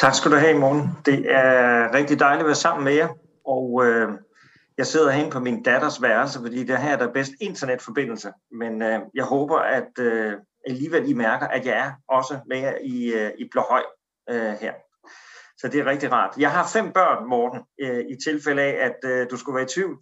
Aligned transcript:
Tak 0.00 0.14
skal 0.14 0.30
du 0.30 0.36
have, 0.36 0.58
morgen. 0.58 0.90
Det 1.06 1.26
er 1.30 1.94
rigtig 1.94 2.20
dejligt 2.20 2.40
at 2.40 2.46
være 2.46 2.54
sammen 2.54 2.84
med 2.84 2.92
jer. 2.92 3.08
Og 3.46 3.86
øh, 3.86 4.08
jeg 4.78 4.86
sidder 4.86 5.10
herinde 5.10 5.30
på 5.30 5.40
min 5.40 5.62
datters 5.62 6.02
værelse, 6.02 6.40
fordi 6.40 6.64
det 6.64 6.78
her 6.78 6.92
er 6.92 6.98
der 6.98 7.12
bedst 7.12 7.32
internetforbindelse. 7.40 8.32
Men 8.52 8.82
øh, 8.82 9.00
jeg 9.14 9.24
håber, 9.24 9.58
at 9.58 9.98
øh, 9.98 10.32
alligevel 10.66 11.10
I 11.10 11.12
mærker, 11.12 11.46
at 11.46 11.66
jeg 11.66 11.78
er 11.78 11.92
også 12.08 12.38
med 12.46 12.58
jer 12.58 12.74
i, 12.84 13.12
øh, 13.12 13.30
i 13.38 13.48
Blåhøj 13.50 13.82
øh, 14.30 14.52
her. 14.52 14.72
Så 15.56 15.68
det 15.68 15.80
er 15.80 15.86
rigtig 15.86 16.12
rart. 16.12 16.34
Jeg 16.38 16.52
har 16.52 16.70
fem 16.72 16.92
børn, 16.92 17.28
Morten, 17.28 17.60
øh, 17.80 18.04
i 18.08 18.16
tilfælde 18.24 18.62
af, 18.62 18.86
at 18.86 19.10
øh, 19.10 19.26
du 19.30 19.36
skulle 19.36 19.56
være 19.56 19.64
i 19.64 19.74
tvivl. 19.74 19.98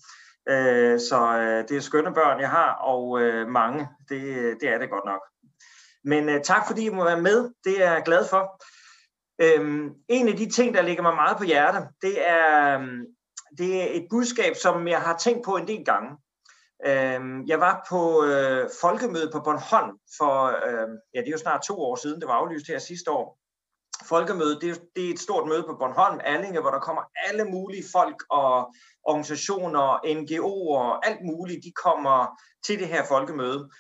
Øh, 0.49 1.01
så 1.01 1.39
øh, 1.39 1.69
det 1.69 1.77
er 1.77 1.81
skønne 1.81 2.15
børn, 2.15 2.41
jeg 2.41 2.51
har, 2.51 2.73
og 2.73 3.21
øh, 3.21 3.49
mange. 3.49 3.89
Det, 4.09 4.23
øh, 4.23 4.57
det 4.61 4.69
er 4.69 4.79
det 4.79 4.91
godt 4.91 5.05
nok. 5.05 5.21
Men 6.05 6.29
øh, 6.29 6.43
tak 6.43 6.67
fordi 6.67 6.87
I 6.87 6.91
må 6.91 7.05
være 7.05 7.21
med. 7.21 7.51
Det 7.65 7.85
er 7.85 7.93
jeg 7.93 8.03
glad 8.05 8.25
for. 8.31 8.63
Øhm, 9.39 9.91
en 10.09 10.29
af 10.29 10.37
de 10.37 10.51
ting, 10.51 10.75
der 10.75 10.83
ligger 10.83 11.03
mig 11.03 11.15
meget 11.15 11.37
på 11.37 11.45
hjertet, 11.45 11.89
det 12.03 12.29
er, 12.29 12.79
øhm, 12.79 13.07
det 13.59 13.83
er 13.83 13.87
et 13.91 14.07
budskab, 14.11 14.57
som 14.57 14.89
jeg 14.89 15.01
har 15.01 15.17
tænkt 15.17 15.45
på 15.45 15.57
en 15.57 15.69
del 15.69 15.85
gange. 15.85 16.11
Øhm, 16.87 17.47
jeg 17.47 17.61
var 17.61 17.87
på 17.89 18.25
øh, 18.25 18.71
folkemødet 18.81 19.33
på 19.33 19.41
Bornholm 19.41 19.99
for, 20.19 20.47
øh, 20.47 20.89
ja 21.15 21.21
det 21.21 21.29
er 21.29 21.33
jo 21.33 21.39
snart 21.39 21.63
to 21.63 21.81
år 21.81 21.97
siden, 21.97 22.21
det 22.21 22.29
var 22.29 22.35
aflyst 22.35 22.67
her 22.69 22.79
sidste 22.79 23.11
år. 23.11 23.39
Folkemødet, 24.05 24.59
det 24.61 24.71
er, 24.71 24.75
det 24.97 25.07
er 25.07 25.11
et 25.11 25.21
stort 25.21 25.49
møde 25.49 25.65
på 25.69 25.77
Bornholm, 25.79 26.21
Allinge, 26.25 26.61
hvor 26.61 26.71
der 26.71 26.79
kommer 26.79 27.03
alle 27.27 27.45
mulige 27.45 27.85
folk 27.93 28.23
og 28.31 28.75
organisationer, 29.05 29.87
NGO'er 30.19 30.79
og 30.79 31.07
alt 31.07 31.21
muligt, 31.25 31.65
de 31.65 31.73
kommer 31.85 32.41
til 32.67 32.79
det 32.79 32.89
her 32.89 33.05
folkemøde. 33.05 33.71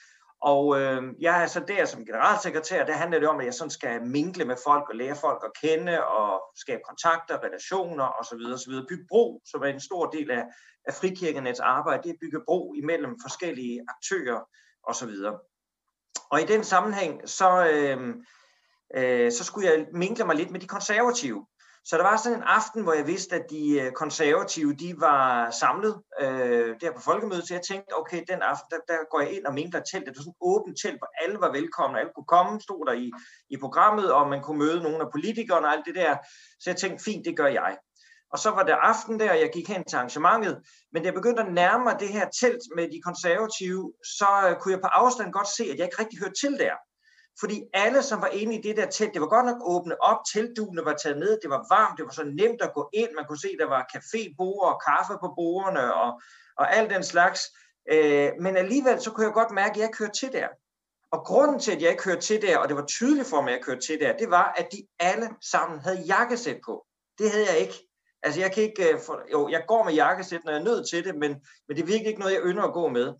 Og 0.42 0.80
øh, 0.80 1.02
jeg 1.20 1.42
er 1.42 1.46
så 1.46 1.60
der 1.68 1.84
som 1.84 2.06
generalsekretær, 2.06 2.84
der 2.84 2.92
handler 2.92 3.18
det 3.18 3.28
om, 3.28 3.40
at 3.40 3.46
jeg 3.46 3.54
sådan 3.54 3.70
skal 3.70 4.02
mingle 4.02 4.44
med 4.44 4.56
folk 4.66 4.88
og 4.88 4.96
lære 4.96 5.16
folk 5.16 5.42
at 5.44 5.68
kende 5.68 6.06
og 6.06 6.42
skabe 6.56 6.80
kontakter, 6.88 7.44
relationer 7.44 8.04
osv. 8.04 8.40
osv. 8.54 8.72
Bygge 8.88 9.06
bro, 9.08 9.42
som 9.44 9.62
er 9.62 9.66
en 9.66 9.80
stor 9.80 10.06
del 10.10 10.30
af, 10.30 10.44
af 10.86 10.94
frikirkenets 10.94 11.60
arbejde, 11.60 12.02
det 12.02 12.08
er 12.08 12.12
at 12.12 12.20
bygge 12.20 12.44
bro 12.46 12.74
imellem 12.74 13.16
forskellige 13.22 13.84
aktører 13.88 14.40
osv. 14.84 15.10
Og 16.30 16.40
i 16.40 16.44
den 16.44 16.64
sammenhæng, 16.64 17.28
så, 17.28 17.68
øh, 17.72 18.14
øh, 18.96 19.32
så 19.32 19.44
skulle 19.44 19.70
jeg 19.70 19.86
mingle 19.92 20.24
mig 20.24 20.36
lidt 20.36 20.50
med 20.50 20.60
de 20.60 20.66
konservative. 20.66 21.46
Så 21.88 21.96
der 21.96 22.02
var 22.02 22.16
sådan 22.16 22.38
en 22.38 22.44
aften, 22.44 22.82
hvor 22.82 22.92
jeg 22.92 23.06
vidste, 23.06 23.36
at 23.36 23.46
de 23.50 23.80
øh, 23.80 23.92
konservative, 23.92 24.74
de 24.74 24.94
var 24.98 25.50
samlet 25.50 26.02
øh, 26.20 26.76
der 26.80 26.92
på 26.92 27.00
folkemødet, 27.00 27.48
så 27.48 27.54
jeg 27.54 27.62
tænkte, 27.62 27.98
okay, 28.00 28.22
den 28.28 28.42
aften, 28.42 28.70
der, 28.70 28.80
der 28.88 28.98
går 29.10 29.20
jeg 29.20 29.32
ind 29.32 29.44
og 29.46 29.54
minkler 29.54 29.80
teltet. 29.80 30.08
Det 30.08 30.16
var 30.16 30.22
sådan 30.22 30.38
et 30.40 30.48
åbent 30.52 30.78
telt, 30.82 30.98
hvor 31.00 31.10
alle 31.22 31.36
var 31.40 31.52
velkomne, 31.52 31.98
alle 32.00 32.12
kunne 32.14 32.32
komme, 32.36 32.60
stod 32.60 32.86
der 32.86 32.92
i, 32.92 33.10
i 33.50 33.56
programmet, 33.56 34.12
og 34.12 34.28
man 34.28 34.42
kunne 34.42 34.58
møde 34.58 34.82
nogle 34.82 35.00
af 35.04 35.10
politikerne 35.14 35.66
og 35.66 35.72
alt 35.72 35.86
det 35.86 35.94
der. 35.94 36.16
Så 36.60 36.70
jeg 36.70 36.76
tænkte, 36.76 37.04
fint, 37.04 37.26
det 37.26 37.36
gør 37.36 37.46
jeg. 37.46 37.76
Og 38.32 38.38
så 38.38 38.50
var 38.50 38.62
det 38.62 38.74
aften 38.92 39.20
der, 39.20 39.30
og 39.30 39.40
jeg 39.40 39.50
gik 39.52 39.68
hen 39.68 39.84
til 39.84 39.96
arrangementet, 39.96 40.54
men 40.92 41.02
da 41.02 41.06
jeg 41.06 41.14
begyndte 41.14 41.42
at 41.42 41.52
nærme 41.52 41.84
mig 41.84 41.96
det 42.00 42.08
her 42.08 42.26
telt 42.40 42.64
med 42.76 42.84
de 42.94 43.00
konservative, 43.08 43.92
så 44.18 44.30
øh, 44.46 44.56
kunne 44.60 44.74
jeg 44.74 44.80
på 44.80 44.90
afstand 45.00 45.32
godt 45.32 45.48
se, 45.56 45.64
at 45.72 45.78
jeg 45.78 45.86
ikke 45.86 46.00
rigtig 46.02 46.18
hørte 46.18 46.40
til 46.42 46.52
der. 46.64 46.74
Fordi 47.40 47.62
alle, 47.72 48.02
som 48.02 48.20
var 48.20 48.28
inde 48.28 48.54
i 48.54 48.62
det 48.62 48.76
der 48.76 48.86
telt, 48.86 49.14
det 49.14 49.20
var 49.20 49.28
godt 49.28 49.46
nok 49.46 49.56
åbne 49.60 50.02
op, 50.02 50.16
teltduene 50.32 50.84
var 50.84 50.94
taget 50.94 51.18
ned, 51.18 51.38
det 51.42 51.50
var 51.50 51.66
varmt, 51.74 51.98
det 51.98 52.04
var 52.04 52.12
så 52.12 52.24
nemt 52.24 52.62
at 52.62 52.74
gå 52.74 52.90
ind, 52.92 53.08
man 53.16 53.24
kunne 53.28 53.40
se, 53.40 53.56
der 53.58 53.68
var 53.68 53.90
cafébord 53.96 54.60
og 54.72 54.82
kaffe 54.88 55.12
på 55.20 55.32
bordene 55.36 55.94
og, 55.94 56.20
og 56.56 56.76
alt 56.76 56.90
den 56.90 57.02
slags. 57.02 57.40
Øh, 57.92 58.30
men 58.40 58.56
alligevel, 58.56 59.00
så 59.00 59.10
kunne 59.10 59.26
jeg 59.26 59.34
godt 59.34 59.50
mærke, 59.50 59.74
at 59.74 59.80
jeg 59.80 59.90
kørte 59.92 60.18
til 60.20 60.32
der. 60.32 60.48
Og 61.10 61.24
grunden 61.24 61.60
til, 61.60 61.72
at 61.72 61.82
jeg 61.82 61.90
ikke 61.90 62.02
kørte 62.02 62.20
til 62.20 62.42
der, 62.42 62.58
og 62.58 62.68
det 62.68 62.76
var 62.76 62.86
tydeligt 62.86 63.28
for 63.28 63.40
mig, 63.40 63.50
at 63.50 63.56
jeg 63.56 63.64
kørte 63.64 63.86
til 63.86 64.00
der, 64.00 64.16
det 64.16 64.30
var, 64.30 64.54
at 64.56 64.68
de 64.72 64.86
alle 64.98 65.28
sammen 65.50 65.80
havde 65.80 66.00
jakkesæt 66.00 66.60
på. 66.64 66.86
Det 67.18 67.30
havde 67.30 67.46
jeg 67.46 67.58
ikke. 67.58 67.88
Altså 68.22 68.40
jeg 68.40 68.52
kan 68.52 68.62
ikke, 68.62 68.92
øh, 68.92 69.00
for, 69.06 69.22
jo, 69.32 69.48
jeg 69.48 69.64
går 69.68 69.84
med 69.84 69.92
jakkesæt, 69.92 70.44
når 70.44 70.52
jeg 70.52 70.60
er 70.60 70.64
nødt 70.64 70.88
til 70.88 71.04
det, 71.04 71.14
men, 71.14 71.30
men 71.68 71.76
det 71.76 71.82
er 71.82 71.86
virkelig 71.86 72.06
ikke 72.06 72.20
noget, 72.20 72.34
jeg 72.34 72.42
ynder 72.44 72.62
at 72.62 72.72
gå 72.72 72.88
med. 72.88 73.14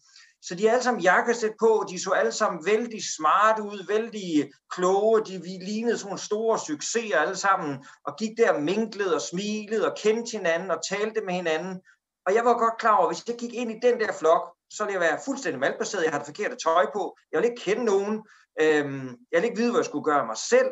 Så 0.48 0.54
de 0.54 0.66
er 0.66 0.72
alle 0.72 0.82
sammen 0.82 1.02
jakkesæt 1.02 1.52
på, 1.58 1.84
de 1.90 2.02
så 2.02 2.10
alle 2.10 2.32
sammen 2.32 2.66
vældig 2.66 3.00
smart 3.16 3.58
ud, 3.60 3.86
vældig 3.86 4.52
kloge, 4.70 5.24
de 5.24 5.42
vi 5.42 5.48
lignede 5.48 5.98
sådan 5.98 6.18
store 6.18 6.58
succeser 6.58 7.18
alle 7.18 7.36
sammen, 7.36 7.84
og 8.04 8.16
gik 8.18 8.38
der 8.38 8.58
minklede 8.58 9.14
og 9.14 9.20
smilede 9.20 9.90
og 9.90 9.96
kendte 10.02 10.36
hinanden 10.36 10.70
og 10.70 10.78
talte 10.88 11.20
med 11.20 11.34
hinanden. 11.34 11.82
Og 12.26 12.34
jeg 12.34 12.44
var 12.44 12.58
godt 12.58 12.78
klar 12.78 12.96
over, 12.96 13.08
at 13.08 13.14
hvis 13.14 13.28
jeg 13.28 13.36
gik 13.36 13.54
ind 13.54 13.70
i 13.70 13.80
den 13.82 14.00
der 14.00 14.12
flok, 14.12 14.56
så 14.70 14.84
ville 14.84 14.92
jeg 14.92 15.08
være 15.10 15.20
fuldstændig 15.24 15.60
malplaceret, 15.60 16.04
jeg 16.04 16.10
havde 16.10 16.24
det 16.24 16.26
forkerte 16.26 16.56
tøj 16.56 16.86
på, 16.92 17.16
jeg 17.32 17.38
ville 17.38 17.50
ikke 17.50 17.62
kende 17.62 17.84
nogen, 17.84 18.14
øhm, 18.60 19.08
jeg 19.30 19.36
ville 19.36 19.48
ikke 19.48 19.60
vide, 19.60 19.70
hvad 19.70 19.80
jeg 19.80 19.84
skulle 19.84 20.04
gøre 20.04 20.26
mig 20.26 20.36
selv. 20.36 20.70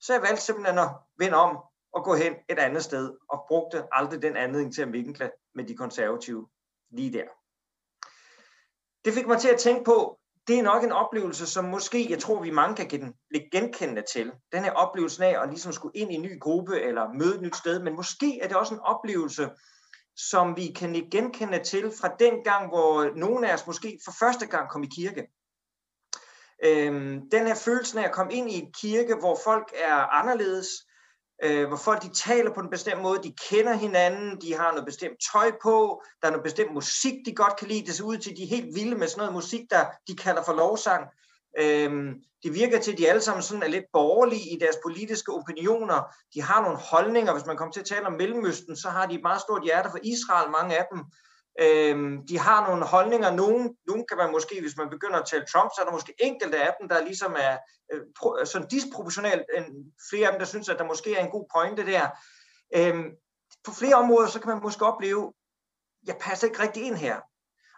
Så 0.00 0.12
jeg 0.12 0.22
valgte 0.22 0.44
simpelthen 0.44 0.78
at 0.78 0.90
vende 1.18 1.36
om 1.36 1.58
og 1.92 2.04
gå 2.04 2.14
hen 2.14 2.32
et 2.50 2.58
andet 2.58 2.84
sted, 2.84 3.12
og 3.28 3.44
brugte 3.48 3.84
aldrig 3.92 4.22
den 4.22 4.36
anledning 4.36 4.74
til 4.74 4.82
at 4.82 4.88
minkle 4.88 5.30
med 5.54 5.64
de 5.64 5.76
konservative 5.76 6.48
lige 6.90 7.12
der 7.12 7.41
det 9.04 9.14
fik 9.14 9.26
mig 9.26 9.38
til 9.38 9.48
at 9.48 9.60
tænke 9.60 9.84
på, 9.84 10.18
det 10.48 10.58
er 10.58 10.62
nok 10.62 10.84
en 10.84 10.92
oplevelse, 10.92 11.46
som 11.46 11.64
måske, 11.64 12.10
jeg 12.10 12.18
tror, 12.18 12.42
vi 12.42 12.50
mange 12.50 12.76
kan 12.76 12.88
gen, 12.88 13.14
genkende 13.52 14.02
til. 14.12 14.32
Den 14.52 14.64
her 14.64 14.72
oplevelse 14.72 15.24
af 15.24 15.42
at 15.42 15.48
ligesom 15.48 15.72
skulle 15.72 15.98
ind 15.98 16.12
i 16.12 16.14
en 16.14 16.22
ny 16.22 16.40
gruppe 16.40 16.80
eller 16.80 17.12
møde 17.12 17.34
et 17.34 17.42
nyt 17.42 17.56
sted, 17.56 17.82
men 17.82 17.96
måske 17.96 18.40
er 18.42 18.48
det 18.48 18.56
også 18.56 18.74
en 18.74 18.80
oplevelse, 18.80 19.50
som 20.16 20.56
vi 20.56 20.72
kan 20.76 21.08
genkende 21.10 21.64
til 21.64 21.92
fra 22.00 22.14
den 22.18 22.44
gang, 22.44 22.68
hvor 22.68 23.16
nogen 23.16 23.44
af 23.44 23.54
os 23.54 23.66
måske 23.66 23.98
for 24.04 24.12
første 24.18 24.46
gang 24.46 24.70
kom 24.70 24.82
i 24.82 24.88
kirke. 24.94 25.26
Øhm, 26.64 27.30
den 27.30 27.46
her 27.46 27.54
følelse 27.54 28.00
af 28.00 28.04
at 28.04 28.12
komme 28.12 28.32
ind 28.32 28.50
i 28.50 28.54
en 28.54 28.72
kirke, 28.72 29.14
hvor 29.14 29.38
folk 29.44 29.72
er 29.74 29.94
anderledes, 29.94 30.68
øh, 31.42 31.68
hvor 31.68 31.76
folk 31.76 32.02
de 32.02 32.08
taler 32.08 32.54
på 32.54 32.60
en 32.60 32.70
bestemt 32.70 33.02
måde, 33.02 33.22
de 33.22 33.34
kender 33.50 33.74
hinanden, 33.74 34.40
de 34.40 34.54
har 34.54 34.70
noget 34.70 34.86
bestemt 34.86 35.16
tøj 35.32 35.50
på, 35.62 36.02
der 36.20 36.26
er 36.26 36.30
noget 36.30 36.44
bestemt 36.44 36.74
musik, 36.74 37.14
de 37.26 37.34
godt 37.34 37.56
kan 37.56 37.68
lide. 37.68 37.86
Det 37.86 37.94
ser 37.94 38.04
ud 38.04 38.16
til, 38.16 38.36
de 38.36 38.42
er 38.42 38.48
helt 38.48 38.74
vilde 38.74 38.96
med 38.96 39.08
sådan 39.08 39.20
noget 39.20 39.32
musik, 39.32 39.60
der 39.70 39.84
de 40.08 40.16
kalder 40.16 40.42
for 40.42 40.52
lovsang. 40.52 41.04
Øhm, 41.58 42.14
det 42.42 42.54
virker 42.54 42.80
til, 42.80 42.92
at 42.92 42.98
de 42.98 43.08
alle 43.08 43.20
sammen 43.20 43.42
sådan 43.42 43.62
er 43.62 43.68
lidt 43.68 43.84
borgerlige 43.92 44.54
i 44.54 44.58
deres 44.60 44.76
politiske 44.84 45.32
opinioner. 45.32 46.14
De 46.34 46.42
har 46.42 46.62
nogle 46.62 46.78
holdninger. 46.78 47.32
Hvis 47.32 47.46
man 47.46 47.56
kommer 47.56 47.72
til 47.72 47.80
at 47.80 47.86
tale 47.86 48.06
om 48.06 48.12
Mellemøsten, 48.12 48.76
så 48.76 48.88
har 48.88 49.06
de 49.06 49.14
et 49.14 49.22
meget 49.22 49.40
stort 49.40 49.64
hjerte 49.64 49.90
for 49.90 49.98
Israel, 50.02 50.50
mange 50.50 50.78
af 50.78 50.86
dem. 50.92 51.00
Øhm, 51.60 52.26
de 52.26 52.38
har 52.38 52.68
nogle 52.68 52.84
holdninger. 52.84 53.30
Nogen, 53.30 53.76
nogen 53.86 54.04
kan 54.08 54.16
man 54.16 54.30
måske, 54.32 54.60
hvis 54.60 54.76
man 54.76 54.90
begynder 54.90 55.18
at 55.18 55.26
tale 55.26 55.44
Trump, 55.52 55.70
så 55.74 55.80
er 55.80 55.84
der 55.84 55.92
måske 55.92 56.14
enkelte 56.18 56.62
af 56.62 56.74
dem, 56.80 56.88
der 56.88 57.04
ligesom 57.04 57.36
er 57.38 57.58
øh, 57.92 58.00
pro, 58.18 58.38
øh, 58.38 58.46
sådan 58.46 58.68
disproportionelt 58.68 59.42
end 59.56 59.66
flere 60.10 60.26
af 60.26 60.32
dem, 60.32 60.38
der 60.38 60.46
synes, 60.46 60.68
at 60.68 60.78
der 60.78 60.84
måske 60.84 61.16
er 61.16 61.24
en 61.24 61.30
god 61.30 61.46
pointe 61.54 61.86
der. 61.86 62.08
Øhm, 62.76 63.10
på 63.64 63.70
flere 63.70 63.94
områder, 63.94 64.28
så 64.28 64.40
kan 64.40 64.48
man 64.48 64.62
måske 64.62 64.86
opleve, 64.86 65.32
jeg 66.06 66.16
passer 66.20 66.46
ikke 66.46 66.62
rigtig 66.62 66.82
ind 66.82 66.96
her. 66.96 67.20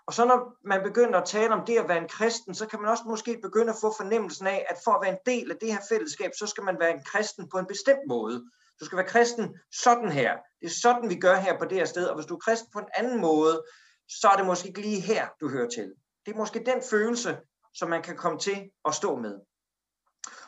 Og 0.06 0.14
så 0.14 0.24
når 0.24 0.56
man 0.64 0.82
begynder 0.82 1.18
at 1.20 1.28
tale 1.28 1.54
om 1.54 1.64
det 1.66 1.78
at 1.78 1.88
være 1.88 1.98
en 1.98 2.08
kristen, 2.08 2.54
så 2.54 2.66
kan 2.66 2.80
man 2.80 2.90
også 2.90 3.04
måske 3.06 3.38
begynde 3.42 3.70
at 3.72 3.78
få 3.80 3.94
fornemmelsen 3.96 4.46
af, 4.46 4.66
at 4.68 4.76
for 4.84 4.90
at 4.92 5.00
være 5.02 5.12
en 5.12 5.24
del 5.26 5.50
af 5.50 5.56
det 5.60 5.72
her 5.72 5.80
fællesskab, 5.88 6.30
så 6.38 6.46
skal 6.46 6.64
man 6.64 6.76
være 6.80 6.90
en 6.90 7.04
kristen 7.04 7.48
på 7.48 7.58
en 7.58 7.66
bestemt 7.66 8.06
måde. 8.08 8.44
Du 8.80 8.84
skal 8.84 8.96
være 8.96 9.06
kristen 9.06 9.58
sådan 9.72 10.12
her. 10.12 10.36
Det 10.60 10.66
er 10.66 10.74
sådan, 10.82 11.10
vi 11.10 11.14
gør 11.14 11.36
her 11.36 11.58
på 11.58 11.64
det 11.64 11.78
her 11.78 11.84
sted. 11.84 12.06
Og 12.06 12.14
hvis 12.14 12.26
du 12.26 12.34
er 12.34 12.38
kristen 12.38 12.70
på 12.72 12.78
en 12.78 12.88
anden 12.94 13.20
måde, 13.20 13.64
så 14.08 14.28
er 14.28 14.36
det 14.36 14.46
måske 14.46 14.68
ikke 14.68 14.80
lige 14.80 15.00
her, 15.00 15.28
du 15.40 15.48
hører 15.48 15.68
til. 15.68 15.92
Det 16.26 16.32
er 16.32 16.36
måske 16.36 16.62
den 16.66 16.82
følelse, 16.90 17.38
som 17.74 17.88
man 17.90 18.02
kan 18.02 18.16
komme 18.16 18.38
til 18.38 18.70
at 18.84 18.94
stå 18.94 19.16
med. 19.16 19.40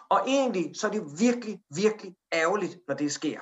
Og 0.08 0.20
egentlig, 0.26 0.70
så 0.76 0.86
er 0.86 0.90
det 0.90 1.18
virkelig, 1.18 1.60
virkelig 1.74 2.16
ærgerligt, 2.32 2.78
når 2.88 2.94
det 2.94 3.12
sker. 3.12 3.40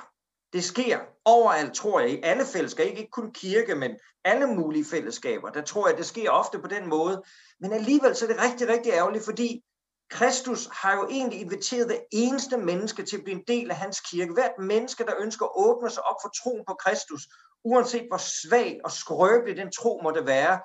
Det 0.53 0.63
sker 0.63 0.99
overalt, 1.25 1.73
tror 1.73 1.99
jeg, 1.99 2.09
i 2.09 2.21
alle 2.23 2.45
fællesskaber, 2.45 2.97
ikke 2.97 3.11
kun 3.11 3.33
kirke, 3.33 3.75
men 3.75 3.91
alle 4.23 4.47
mulige 4.47 4.85
fællesskaber. 4.85 5.49
Der 5.49 5.61
tror 5.61 5.87
jeg, 5.87 5.97
det 5.97 6.05
sker 6.05 6.31
ofte 6.31 6.59
på 6.59 6.67
den 6.67 6.89
måde. 6.89 7.23
Men 7.59 7.73
alligevel 7.73 8.15
så 8.15 8.25
er 8.25 8.29
det 8.29 8.43
rigtig, 8.43 8.67
rigtig 8.67 8.91
ærgerligt, 8.91 9.25
fordi 9.25 9.63
Kristus 10.09 10.67
har 10.71 10.95
jo 10.95 11.07
egentlig 11.09 11.41
inviteret 11.41 11.89
det 11.89 12.05
eneste 12.11 12.57
menneske 12.57 13.03
til 13.03 13.17
at 13.17 13.23
blive 13.23 13.37
en 13.37 13.43
del 13.47 13.71
af 13.71 13.77
hans 13.77 13.99
kirke. 13.99 14.33
Hvert 14.33 14.59
menneske, 14.59 15.05
der 15.05 15.13
ønsker 15.19 15.45
at 15.45 15.51
åbne 15.55 15.89
sig 15.89 16.03
op 16.03 16.15
for 16.23 16.29
troen 16.29 16.63
på 16.67 16.73
Kristus, 16.73 17.27
uanset 17.63 18.07
hvor 18.09 18.17
svag 18.17 18.79
og 18.83 18.91
skrøbelig 18.91 19.57
den 19.57 19.71
tro 19.71 19.99
måtte 20.03 20.25
være, 20.25 20.59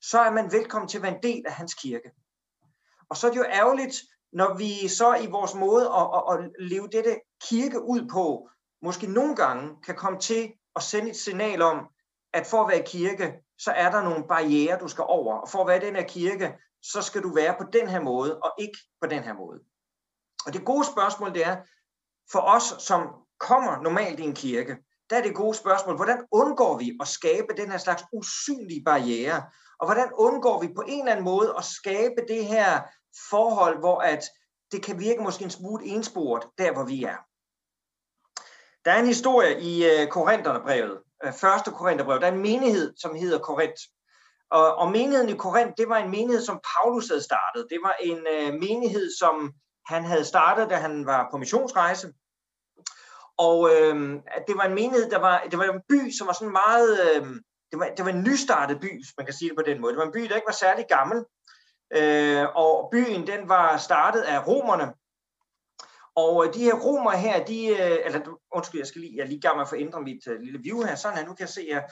så 0.00 0.20
er 0.20 0.30
man 0.30 0.52
velkommen 0.52 0.88
til 0.88 0.98
at 0.98 1.02
være 1.02 1.14
en 1.14 1.22
del 1.22 1.42
af 1.46 1.52
hans 1.52 1.74
kirke. 1.74 2.10
Og 3.10 3.16
så 3.16 3.26
er 3.26 3.30
det 3.30 3.38
jo 3.38 3.44
ærgerligt, 3.44 3.96
når 4.32 4.54
vi 4.54 4.88
så 4.88 5.14
i 5.14 5.26
vores 5.26 5.54
måde 5.54 5.86
at, 5.86 6.10
at, 6.16 6.44
at 6.44 6.50
leve 6.58 6.88
dette 6.88 7.20
kirke 7.48 7.82
ud 7.82 8.08
på, 8.08 8.48
måske 8.82 9.06
nogle 9.06 9.36
gange 9.36 9.76
kan 9.86 9.94
komme 9.94 10.18
til 10.18 10.52
at 10.76 10.82
sende 10.82 11.10
et 11.10 11.16
signal 11.16 11.62
om, 11.62 11.86
at 12.32 12.46
for 12.46 12.62
at 12.62 12.68
være 12.68 12.82
kirke, 12.86 13.32
så 13.58 13.70
er 13.70 13.90
der 13.90 14.02
nogle 14.02 14.24
barriere, 14.28 14.78
du 14.78 14.88
skal 14.88 15.04
over. 15.08 15.34
Og 15.34 15.48
for 15.48 15.60
at 15.60 15.66
være 15.66 15.80
den 15.80 15.96
her 15.96 16.02
kirke, 16.02 16.54
så 16.92 17.02
skal 17.02 17.22
du 17.22 17.34
være 17.34 17.54
på 17.58 17.64
den 17.72 17.88
her 17.88 18.00
måde, 18.00 18.38
og 18.38 18.52
ikke 18.58 18.78
på 19.00 19.06
den 19.06 19.22
her 19.22 19.34
måde. 19.34 19.60
Og 20.46 20.52
det 20.52 20.64
gode 20.64 20.86
spørgsmål, 20.86 21.34
det 21.34 21.46
er, 21.46 21.56
for 22.32 22.40
os, 22.40 22.74
som 22.78 23.08
kommer 23.40 23.82
normalt 23.82 24.20
i 24.20 24.22
en 24.22 24.34
kirke, 24.34 24.76
der 25.10 25.16
er 25.16 25.22
det 25.22 25.34
gode 25.34 25.54
spørgsmål, 25.54 25.96
hvordan 25.96 26.26
undgår 26.32 26.78
vi 26.78 26.98
at 27.00 27.08
skabe 27.08 27.46
den 27.56 27.70
her 27.70 27.78
slags 27.78 28.04
usynlige 28.12 28.84
barriere? 28.84 29.42
Og 29.78 29.86
hvordan 29.86 30.12
undgår 30.12 30.60
vi 30.60 30.68
på 30.76 30.82
en 30.86 30.98
eller 30.98 31.12
anden 31.12 31.24
måde 31.24 31.54
at 31.58 31.64
skabe 31.64 32.20
det 32.28 32.46
her 32.46 32.82
forhold, 33.30 33.78
hvor 33.78 34.00
at 34.00 34.24
det 34.72 34.82
kan 34.82 34.98
virke 34.98 35.22
måske 35.22 35.44
en 35.44 35.50
smule 35.50 35.84
ensporet, 35.84 36.48
der 36.58 36.72
hvor 36.72 36.84
vi 36.84 37.04
er? 37.04 37.16
Der 38.84 38.92
er 38.92 38.98
en 38.98 39.06
historie 39.06 39.60
i 39.60 40.02
uh, 40.02 40.08
Korintherbrevet, 40.08 41.00
øh, 41.24 41.32
første 41.32 41.70
Korintherbrev. 41.70 42.20
Der 42.20 42.26
er 42.26 42.32
en 42.32 42.42
menighed, 42.42 42.94
som 42.96 43.14
hedder 43.14 43.38
Korinth. 43.38 43.82
Og, 44.54 44.74
og 44.74 44.90
menigheden 44.90 45.28
i 45.28 45.36
Korinth, 45.36 45.72
det 45.76 45.88
var 45.88 45.98
en 45.98 46.10
menighed, 46.10 46.42
som 46.42 46.60
Paulus 46.74 47.08
havde 47.08 47.22
startet. 47.22 47.66
Det 47.70 47.78
var 47.82 47.94
en 48.00 48.18
øh, 48.34 48.52
menighed, 48.52 49.10
som 49.18 49.52
han 49.86 50.04
havde 50.04 50.24
startet, 50.24 50.70
da 50.70 50.76
han 50.76 51.06
var 51.06 51.28
på 51.30 51.36
missionsrejse. 51.38 52.12
Og 53.38 53.70
øh, 53.74 53.96
det 54.48 54.56
var 54.56 54.64
en 54.64 54.74
menighed, 54.74 55.10
der 55.10 55.18
var, 55.18 55.46
det 55.50 55.58
var 55.58 55.64
en 55.64 55.80
by, 55.88 56.10
som 56.18 56.26
var 56.26 56.32
sådan 56.32 56.52
meget, 56.52 56.90
øh, 57.06 57.26
det, 57.70 57.78
var, 57.78 57.88
det 57.96 58.04
var 58.04 58.10
en 58.10 58.22
nystartet 58.22 58.80
by, 58.80 58.90
hvis 58.98 59.14
man 59.18 59.26
kan 59.26 59.34
sige 59.34 59.48
det 59.48 59.56
på 59.56 59.62
den 59.66 59.80
måde. 59.80 59.92
Det 59.92 59.98
var 59.98 60.06
en 60.06 60.12
by, 60.12 60.20
der 60.20 60.34
ikke 60.34 60.52
var 60.52 60.62
særlig 60.64 60.86
gammel. 60.88 61.24
Øh, 61.96 62.46
og 62.56 62.88
byen, 62.92 63.26
den 63.26 63.48
var 63.48 63.76
startet 63.76 64.20
af 64.20 64.46
romerne. 64.46 64.92
Og 66.16 66.46
øh, 66.46 66.54
de 66.54 66.64
her 66.64 66.74
romer 66.74 67.10
her, 67.10 67.44
de, 67.44 67.66
øh, 67.66 67.98
eller 68.04 68.20
undskyld, 68.54 68.80
jeg 68.80 68.86
skal 68.86 69.00
lige, 69.00 69.16
jeg 69.16 69.22
er 69.22 69.26
lige 69.26 69.40
gang 69.40 69.56
med 69.56 69.62
at 69.62 69.68
få 69.68 70.00
mit 70.00 70.26
uh, 70.26 70.34
lille 70.34 70.58
view 70.62 70.82
her, 70.82 70.94
sådan 70.94 71.18
her, 71.18 71.26
nu 71.26 71.34
kan 71.34 71.40
jeg 71.40 71.48
se 71.48 71.66
jer 71.68 71.82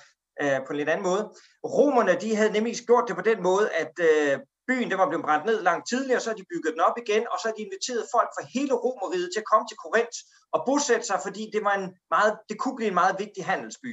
uh, 0.43 0.59
på 0.67 0.71
en 0.73 0.77
lidt 0.77 0.89
anden 0.89 1.07
måde. 1.11 1.23
Romerne, 1.65 2.21
de 2.21 2.37
havde 2.37 2.53
nemlig 2.53 2.75
gjort 2.87 3.09
det 3.09 3.17
på 3.17 3.23
den 3.31 3.43
måde, 3.43 3.67
at 3.83 3.93
øh, 4.09 4.39
byen 4.69 4.91
det 4.91 4.99
var 4.99 5.09
blevet 5.09 5.25
brændt 5.25 5.47
ned 5.47 5.63
langt 5.63 5.89
tidligere, 5.89 6.21
så 6.21 6.31
har 6.31 6.37
de 6.37 6.51
bygget 6.53 6.73
den 6.75 6.81
op 6.81 6.99
igen, 7.05 7.25
og 7.33 7.37
så 7.39 7.49
har 7.49 7.55
de 7.55 7.63
inviteret 7.63 8.13
folk 8.15 8.29
fra 8.37 8.47
hele 8.55 8.75
Romeriet 8.85 9.29
til 9.33 9.41
at 9.41 9.51
komme 9.53 9.67
til 9.69 9.77
Korinth 9.83 10.19
og 10.55 10.63
bosætte 10.67 11.07
sig, 11.07 11.19
fordi 11.27 11.43
det, 11.53 11.65
var 11.65 11.75
en 11.75 11.89
meget, 12.11 12.33
det 12.49 12.59
kunne 12.59 12.77
blive 12.77 12.89
en 12.89 13.01
meget 13.03 13.17
vigtig 13.19 13.45
handelsby. 13.45 13.93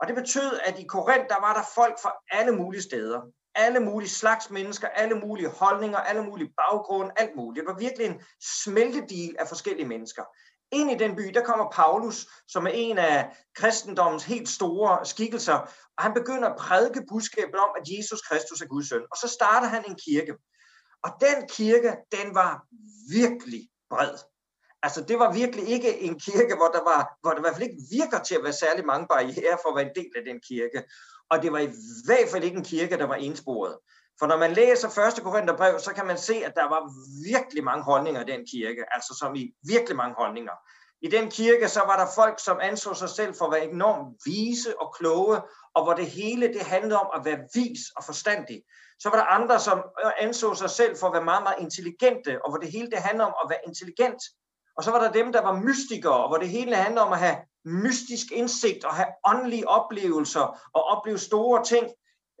Og 0.00 0.08
det 0.08 0.14
betød, 0.14 0.50
at 0.64 0.78
i 0.78 0.86
Korinth, 0.94 1.28
der 1.28 1.40
var 1.46 1.54
der 1.58 1.64
folk 1.74 1.96
fra 2.02 2.12
alle 2.30 2.52
mulige 2.52 2.82
steder. 2.82 3.20
Alle 3.56 3.80
mulige 3.80 4.08
slags 4.08 4.50
mennesker, 4.50 4.88
alle 4.88 5.14
mulige 5.14 5.48
holdninger, 5.48 5.98
alle 5.98 6.22
mulige 6.24 6.52
baggrunde, 6.56 7.12
alt 7.16 7.36
muligt. 7.36 7.62
Det 7.62 7.72
var 7.72 7.78
virkelig 7.78 8.06
en 8.06 8.20
smeltedil 8.64 9.36
af 9.38 9.48
forskellige 9.48 9.88
mennesker. 9.88 10.24
Ind 10.74 10.90
i 10.90 10.94
den 10.94 11.16
by, 11.16 11.30
der 11.34 11.44
kommer 11.44 11.70
Paulus, 11.70 12.26
som 12.48 12.66
er 12.66 12.70
en 12.70 12.98
af 12.98 13.36
kristendommens 13.54 14.24
helt 14.24 14.48
store 14.48 15.06
skikkelser, 15.06 15.58
og 15.96 16.02
han 16.04 16.14
begynder 16.14 16.48
at 16.48 16.56
prædike 16.56 17.06
budskabet 17.08 17.54
om, 17.54 17.70
at 17.80 17.88
Jesus 17.98 18.20
Kristus 18.20 18.60
er 18.60 18.66
Guds 18.66 18.88
søn. 18.88 19.02
Og 19.10 19.16
så 19.16 19.28
starter 19.28 19.66
han 19.66 19.84
en 19.88 19.98
kirke. 20.06 20.34
Og 21.04 21.10
den 21.20 21.48
kirke, 21.48 21.96
den 22.12 22.34
var 22.34 22.66
virkelig 23.10 23.68
bred. 23.90 24.18
Altså, 24.82 25.00
det 25.08 25.18
var 25.18 25.32
virkelig 25.32 25.68
ikke 25.68 26.00
en 26.00 26.20
kirke, 26.20 26.54
hvor 26.56 26.68
der, 26.68 26.84
var, 26.90 27.18
hvor 27.22 27.30
der 27.30 27.38
i 27.38 27.40
hvert 27.40 27.54
fald 27.56 27.70
ikke 27.70 27.82
virker 27.90 28.18
til 28.18 28.34
at 28.34 28.42
være 28.42 28.52
særlig 28.52 28.86
mange 28.86 29.06
barriere 29.10 29.58
for 29.62 29.68
at 29.68 29.76
være 29.76 29.88
en 29.88 29.96
del 29.96 30.12
af 30.16 30.24
den 30.24 30.40
kirke. 30.48 30.84
Og 31.30 31.42
det 31.42 31.52
var 31.52 31.58
i 31.58 31.70
hvert 32.04 32.28
fald 32.30 32.44
ikke 32.44 32.56
en 32.56 32.64
kirke, 32.64 32.98
der 32.98 33.06
var 33.06 33.14
ensporet. 33.14 33.78
For 34.18 34.26
når 34.26 34.36
man 34.36 34.52
læser 34.52 34.88
1. 35.16 35.22
Korintherbrev, 35.22 35.78
så 35.78 35.92
kan 35.94 36.06
man 36.06 36.18
se, 36.18 36.34
at 36.44 36.52
der 36.56 36.68
var 36.68 36.90
virkelig 37.32 37.64
mange 37.64 37.84
holdninger 37.84 38.20
i 38.20 38.32
den 38.32 38.46
kirke, 38.52 38.84
altså 38.94 39.16
som 39.20 39.34
i 39.34 39.52
virkelig 39.66 39.96
mange 39.96 40.14
holdninger. 40.18 40.52
I 41.02 41.08
den 41.08 41.30
kirke, 41.30 41.68
så 41.68 41.80
var 41.80 41.96
der 41.96 42.06
folk, 42.14 42.44
som 42.44 42.58
anså 42.62 42.94
sig 42.94 43.08
selv 43.08 43.34
for 43.34 43.44
at 43.44 43.52
være 43.52 43.70
enormt 43.70 44.16
vise 44.24 44.80
og 44.80 44.94
kloge, 44.98 45.40
og 45.74 45.84
hvor 45.84 45.94
det 45.94 46.06
hele 46.06 46.48
det 46.48 46.62
handlede 46.62 47.00
om 47.00 47.10
at 47.14 47.24
være 47.24 47.38
vis 47.54 47.80
og 47.96 48.04
forstandig. 48.04 48.62
Så 48.98 49.10
var 49.10 49.16
der 49.16 49.24
andre, 49.24 49.60
som 49.60 49.78
øh, 49.78 50.12
anså 50.18 50.54
sig 50.54 50.70
selv 50.70 50.96
for 50.96 51.06
at 51.06 51.12
være 51.12 51.24
meget, 51.24 51.42
meget 51.42 51.60
intelligente, 51.60 52.44
og 52.44 52.50
hvor 52.50 52.58
det 52.58 52.72
hele 52.72 52.90
det 52.90 52.98
handlede 52.98 53.26
om 53.26 53.34
at 53.44 53.50
være 53.50 53.58
intelligent. 53.66 54.22
Og 54.76 54.84
så 54.84 54.90
var 54.90 55.00
der 55.00 55.12
dem, 55.12 55.32
der 55.32 55.42
var 55.42 55.60
mystikere, 55.60 56.22
og 56.24 56.28
hvor 56.28 56.38
det 56.38 56.48
hele 56.48 56.76
handlede 56.76 57.06
om 57.06 57.12
at 57.12 57.18
have 57.18 57.36
mystisk 57.64 58.32
indsigt 58.32 58.84
og 58.84 58.94
have 58.94 59.08
åndelige 59.26 59.68
oplevelser 59.68 60.60
og 60.74 60.84
opleve 60.84 61.18
store 61.18 61.64
ting. 61.64 61.86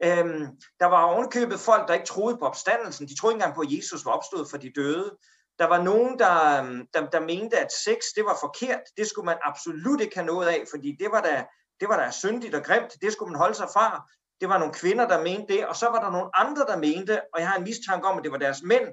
Øhm, 0.04 0.46
der 0.80 0.86
var 0.86 1.04
ovenkøbet 1.04 1.60
folk, 1.60 1.88
der 1.88 1.94
ikke 1.94 2.06
troede 2.06 2.36
på 2.36 2.44
opstandelsen. 2.44 3.08
De 3.08 3.16
troede 3.16 3.34
ikke 3.34 3.42
engang 3.42 3.54
på, 3.54 3.60
at 3.60 3.72
Jesus 3.72 4.04
var 4.04 4.12
opstået 4.12 4.50
for 4.50 4.56
de 4.56 4.72
døde. 4.76 5.16
Der 5.58 5.64
var 5.64 5.82
nogen, 5.82 6.18
der, 6.18 6.62
øhm, 6.62 6.86
der, 6.94 7.06
der 7.06 7.20
mente, 7.20 7.58
at 7.58 7.72
sex 7.72 7.98
det 8.16 8.24
var 8.24 8.36
forkert. 8.40 8.82
Det 8.96 9.06
skulle 9.06 9.26
man 9.26 9.38
absolut 9.42 10.00
ikke 10.00 10.16
have 10.16 10.26
noget 10.26 10.48
af, 10.48 10.64
fordi 10.70 10.96
det 11.00 11.08
var 11.10 11.20
da, 11.20 11.44
det 11.80 11.88
var 11.88 11.96
da 11.96 12.10
syndigt 12.10 12.54
og 12.54 12.62
grimt. 12.62 12.92
Det 13.02 13.12
skulle 13.12 13.30
man 13.32 13.38
holde 13.38 13.54
sig 13.54 13.68
fra. 13.72 14.10
Det 14.40 14.48
var 14.48 14.58
nogle 14.58 14.74
kvinder, 14.74 15.08
der 15.08 15.22
mente 15.22 15.54
det, 15.54 15.66
og 15.66 15.76
så 15.76 15.86
var 15.86 16.00
der 16.04 16.10
nogle 16.10 16.30
andre, 16.40 16.62
der 16.62 16.76
mente, 16.76 17.20
og 17.34 17.40
jeg 17.40 17.48
har 17.48 17.56
en 17.56 17.64
mistanke 17.64 18.06
om, 18.06 18.18
at 18.18 18.24
det 18.24 18.32
var 18.32 18.38
deres 18.38 18.62
mænd, 18.62 18.88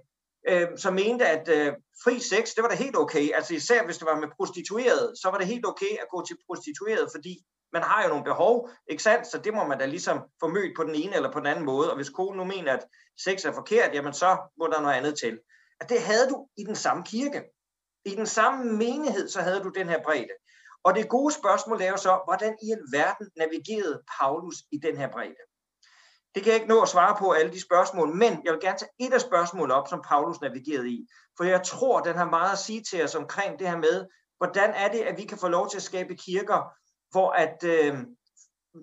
øh, 0.49 0.67
som 0.77 0.93
mente, 0.93 1.27
at 1.27 1.47
øh, 1.47 1.73
fri 2.03 2.19
sex, 2.19 2.53
det 2.55 2.63
var 2.63 2.69
da 2.69 2.75
helt 2.75 2.97
okay. 2.97 3.29
Altså 3.33 3.53
især 3.53 3.85
hvis 3.85 3.97
det 3.97 4.05
var 4.05 4.19
med 4.19 4.27
prostitueret, 4.37 5.13
så 5.21 5.29
var 5.31 5.37
det 5.37 5.47
helt 5.47 5.65
okay 5.65 5.93
at 6.01 6.07
gå 6.11 6.25
til 6.25 6.37
prostitueret, 6.47 7.07
fordi 7.15 7.43
man 7.73 7.83
har 7.83 8.03
jo 8.03 8.09
nogle 8.09 8.23
behov, 8.23 8.69
ikke 8.87 9.03
sandt? 9.03 9.27
Så 9.27 9.37
det 9.37 9.53
må 9.53 9.67
man 9.67 9.79
da 9.79 9.85
ligesom 9.85 10.19
få 10.39 10.47
mødt 10.47 10.75
på 10.75 10.83
den 10.83 10.95
ene 10.95 11.15
eller 11.15 11.31
på 11.31 11.39
den 11.39 11.47
anden 11.47 11.65
måde. 11.65 11.89
Og 11.89 11.95
hvis 11.95 12.09
konen 12.09 12.37
nu 12.37 12.43
mener, 12.43 12.73
at 12.73 12.85
sex 13.23 13.45
er 13.45 13.51
forkert, 13.51 13.93
jamen 13.93 14.13
så 14.13 14.37
må 14.59 14.67
der 14.67 14.81
noget 14.81 14.95
andet 14.95 15.19
til. 15.19 15.39
At 15.81 15.89
det 15.89 16.01
havde 16.01 16.29
du 16.29 16.47
i 16.57 16.63
den 16.63 16.75
samme 16.75 17.03
kirke. 17.03 17.43
I 18.05 18.15
den 18.15 18.25
samme 18.25 18.71
menighed, 18.77 19.29
så 19.29 19.41
havde 19.41 19.59
du 19.59 19.69
den 19.69 19.89
her 19.89 20.03
bredde. 20.03 20.33
Og 20.83 20.95
det 20.95 21.09
gode 21.09 21.33
spørgsmål 21.33 21.81
er 21.81 21.89
jo 21.89 21.97
så, 21.97 22.21
hvordan 22.25 22.57
i 22.61 22.71
alverden 22.71 23.27
navigerede 23.37 24.01
Paulus 24.19 24.55
i 24.71 24.77
den 24.77 24.97
her 24.97 25.11
bredde? 25.11 25.35
Det 26.35 26.43
kan 26.43 26.51
jeg 26.51 26.61
ikke 26.61 26.73
nå 26.73 26.81
at 26.81 26.89
svare 26.89 27.15
på 27.19 27.31
alle 27.31 27.51
de 27.51 27.61
spørgsmål, 27.61 28.15
men 28.15 28.41
jeg 28.45 28.53
vil 28.53 28.61
gerne 28.61 28.77
tage 28.77 28.91
et 28.99 29.13
af 29.13 29.21
spørgsmålene 29.21 29.73
op, 29.73 29.87
som 29.87 30.01
Paulus 30.07 30.41
navigerede 30.41 30.89
i. 30.89 31.07
For 31.37 31.43
jeg 31.43 31.63
tror, 31.63 31.99
den 32.01 32.15
har 32.15 32.29
meget 32.29 32.51
at 32.51 32.57
sige 32.57 32.83
til 32.83 33.03
os 33.03 33.15
omkring 33.15 33.59
det 33.59 33.69
her 33.69 33.77
med, 33.77 34.05
hvordan 34.37 34.69
er 34.73 34.91
det, 34.91 34.99
at 34.99 35.17
vi 35.17 35.25
kan 35.25 35.37
få 35.37 35.47
lov 35.47 35.69
til 35.69 35.77
at 35.77 35.83
skabe 35.83 36.15
kirker, 36.15 36.73
hvor 37.11 37.31
at 37.31 37.63
øh, 37.63 37.97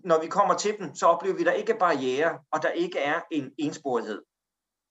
når 0.04 0.20
vi 0.20 0.26
kommer 0.26 0.54
til 0.54 0.78
dem, 0.78 0.94
så 0.94 1.06
oplever 1.06 1.36
vi, 1.36 1.40
at 1.42 1.46
der 1.46 1.52
ikke 1.52 1.72
er 1.72 1.78
barriere, 1.78 2.38
og 2.52 2.62
der 2.62 2.70
ikke 2.70 2.98
er 2.98 3.20
en 3.30 3.50
ensporighed. 3.58 4.22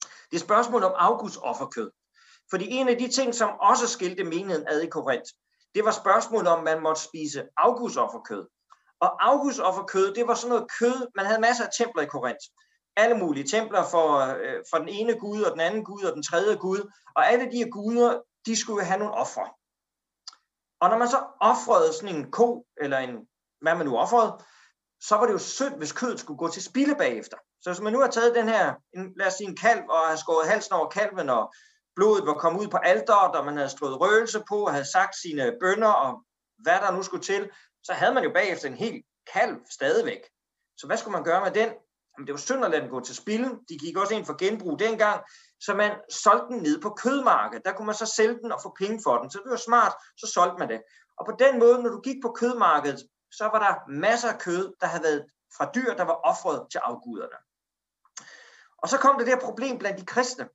Det 0.01 0.35
er 0.35 0.39
spørgsmål 0.39 0.83
om 0.83 0.93
Augusts 0.95 1.37
offerkød. 1.37 1.91
Fordi 2.49 2.67
en 2.69 2.89
af 2.89 2.97
de 2.97 3.07
ting, 3.07 3.35
som 3.35 3.49
også 3.61 3.87
skilte 3.87 4.23
menigheden 4.23 4.67
ad 4.67 4.81
i 4.81 4.87
Korinth, 4.87 5.31
det 5.75 5.85
var 5.85 5.91
spørgsmålet 5.91 6.47
om, 6.47 6.63
man 6.63 6.81
måtte 6.81 7.01
spise 7.01 7.43
Augusts 7.57 7.97
offerkød. 7.97 8.47
Og 8.99 9.29
August 9.29 9.59
offerkød, 9.59 10.13
det 10.13 10.27
var 10.27 10.35
sådan 10.35 10.49
noget 10.49 10.71
kød, 10.79 11.07
man 11.15 11.25
havde 11.25 11.41
masser 11.41 11.65
af 11.65 11.69
templer 11.77 12.03
i 12.03 12.05
Korinth. 12.05 12.45
Alle 12.95 13.17
mulige 13.17 13.47
templer 13.47 13.83
for, 13.83 14.07
øh, 14.17 14.63
for 14.71 14.77
den 14.77 14.89
ene 14.89 15.19
gud, 15.19 15.41
og 15.41 15.51
den 15.51 15.59
anden 15.59 15.83
gud, 15.83 16.03
og 16.03 16.13
den 16.13 16.23
tredje 16.23 16.55
gud. 16.55 16.91
Og 17.15 17.31
alle 17.31 17.51
de 17.51 17.57
her 17.57 17.69
guder, 17.69 18.21
de 18.45 18.55
skulle 18.55 18.85
have 18.85 18.99
nogle 18.99 19.13
ofre. 19.13 19.49
Og 20.81 20.89
når 20.89 20.97
man 20.97 21.07
så 21.07 21.23
offrede 21.41 21.93
sådan 21.93 22.15
en 22.15 22.31
ko, 22.31 22.65
eller 22.81 22.97
en, 22.97 23.15
hvad 23.61 23.75
man 23.75 23.85
nu 23.85 23.97
offrede, 23.97 24.37
så 25.01 25.15
var 25.15 25.25
det 25.25 25.33
jo 25.33 25.37
synd, 25.37 25.75
hvis 25.77 25.91
kødet 25.91 26.19
skulle 26.19 26.37
gå 26.37 26.47
til 26.47 26.63
spilde 26.63 26.95
bagefter. 26.95 27.37
Så 27.61 27.69
hvis 27.69 27.81
man 27.81 27.93
nu 27.93 27.99
har 27.99 28.07
taget 28.07 28.35
den 28.35 28.49
her, 28.49 28.73
en, 28.93 29.13
lad 29.17 29.27
os 29.27 29.33
sige 29.33 29.49
en 29.49 29.55
kalv, 29.55 29.83
og 29.89 29.97
har 29.97 30.15
skåret 30.15 30.49
halsen 30.49 30.73
over 30.73 30.89
kalven, 30.89 31.29
og 31.29 31.53
blodet 31.95 32.25
var 32.25 32.33
kommet 32.33 32.61
ud 32.61 32.67
på 32.67 32.77
alderet, 32.77 33.35
og 33.35 33.45
man 33.45 33.57
havde 33.57 33.69
strøget 33.69 34.01
røgelse 34.01 34.43
på, 34.49 34.65
og 34.65 34.71
havde 34.71 34.91
sagt 34.91 35.15
sine 35.15 35.53
bønder, 35.61 35.91
og 35.91 36.23
hvad 36.57 36.79
der 36.79 36.91
nu 36.91 37.03
skulle 37.03 37.23
til, 37.23 37.49
så 37.83 37.93
havde 37.93 38.13
man 38.13 38.23
jo 38.23 38.31
bagefter 38.33 38.67
en 38.67 38.73
hel 38.73 39.03
kalv 39.33 39.55
stadigvæk. 39.71 40.21
Så 40.77 40.87
hvad 40.87 40.97
skulle 40.97 41.13
man 41.13 41.23
gøre 41.23 41.43
med 41.43 41.51
den? 41.51 41.69
Jamen, 42.17 42.27
det 42.27 42.33
var 42.33 42.39
synd 42.39 42.65
at 42.65 42.71
lade 42.71 42.81
den 42.81 42.89
gå 42.89 42.99
til 42.99 43.15
spilde. 43.15 43.49
De 43.69 43.77
gik 43.77 43.97
også 43.97 44.13
ind 44.13 44.25
for 44.25 44.37
genbrug 44.37 44.79
dengang, 44.79 45.23
så 45.59 45.73
man 45.73 45.91
solgte 46.09 46.47
den 46.53 46.63
ned 46.63 46.81
på 46.81 46.89
kødmarkedet. 46.89 47.65
Der 47.65 47.73
kunne 47.73 47.85
man 47.85 47.95
så 47.95 48.05
sælge 48.05 48.39
den 48.43 48.51
og 48.51 48.59
få 48.63 48.75
penge 48.79 48.99
for 49.03 49.17
den. 49.17 49.31
Så 49.31 49.39
det 49.43 49.49
var 49.51 49.57
smart, 49.57 49.93
så 50.17 50.31
solgte 50.33 50.59
man 50.59 50.69
det. 50.69 50.81
Og 51.17 51.25
på 51.25 51.33
den 51.39 51.59
måde, 51.59 51.83
når 51.83 51.89
du 51.89 52.01
gik 52.01 52.21
på 52.21 52.31
kødmarkedet, 52.31 52.99
så 53.31 53.43
var 53.43 53.59
der 53.59 53.91
masser 53.91 54.29
af 54.31 54.39
kød, 54.39 54.73
der 54.81 54.87
havde 54.87 55.03
været 55.03 55.25
fra 55.57 55.71
dyr, 55.75 55.93
der 55.93 56.03
var 56.03 56.13
offret 56.13 56.67
til 56.71 56.77
afguderne. 56.77 57.37
Og 58.77 58.89
så 58.89 58.97
kom 58.97 59.17
det 59.17 59.27
der 59.27 59.39
problem 59.39 59.77
blandt 59.77 59.99
de 59.99 60.05
kristne. 60.05 60.49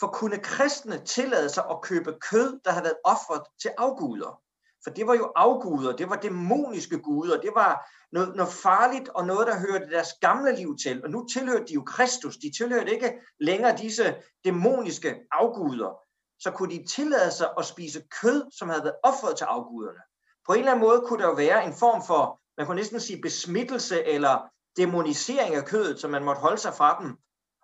For 0.00 0.06
kunne 0.06 0.38
kristne 0.38 1.04
tillade 1.04 1.48
sig 1.50 1.64
at 1.70 1.82
købe 1.82 2.14
kød, 2.30 2.60
der 2.64 2.70
havde 2.70 2.84
været 2.84 2.98
offret 3.04 3.42
til 3.62 3.70
afguder? 3.78 4.42
For 4.86 4.90
det 4.90 5.06
var 5.06 5.14
jo 5.14 5.32
afguder, 5.36 5.96
det 5.96 6.10
var 6.10 6.16
dæmoniske 6.16 6.98
guder, 6.98 7.40
det 7.40 7.50
var 7.54 7.90
noget, 8.12 8.36
noget 8.36 8.52
farligt 8.52 9.08
og 9.08 9.26
noget, 9.26 9.46
der 9.46 9.58
hørte 9.58 9.90
deres 9.90 10.08
gamle 10.20 10.56
liv 10.56 10.76
til. 10.76 11.04
Og 11.04 11.10
nu 11.10 11.26
tilhørte 11.32 11.64
de 11.64 11.74
jo 11.74 11.82
Kristus, 11.82 12.36
de 12.36 12.50
tilhørte 12.58 12.94
ikke 12.94 13.12
længere 13.40 13.76
disse 13.76 14.14
dæmoniske 14.44 15.16
afguder. 15.32 15.98
Så 16.38 16.50
kunne 16.50 16.74
de 16.74 16.86
tillade 16.86 17.30
sig 17.30 17.48
at 17.58 17.64
spise 17.64 18.02
kød, 18.20 18.44
som 18.58 18.68
havde 18.68 18.84
været 18.84 18.96
offret 19.02 19.36
til 19.36 19.44
afguderne. 19.44 19.98
På 20.46 20.52
en 20.52 20.58
eller 20.58 20.72
anden 20.72 20.86
måde 20.86 21.00
kunne 21.06 21.22
der 21.22 21.28
jo 21.28 21.34
være 21.34 21.66
en 21.66 21.74
form 21.74 22.02
for, 22.06 22.40
man 22.58 22.66
kunne 22.66 22.76
næsten 22.76 23.00
sige 23.00 23.22
besmittelse 23.22 24.04
eller 24.04 24.48
demonisering 24.76 25.54
af 25.54 25.64
kødet, 25.64 26.00
så 26.00 26.08
man 26.08 26.24
måtte 26.24 26.40
holde 26.40 26.58
sig 26.58 26.74
fra 26.74 27.02
dem. 27.02 27.16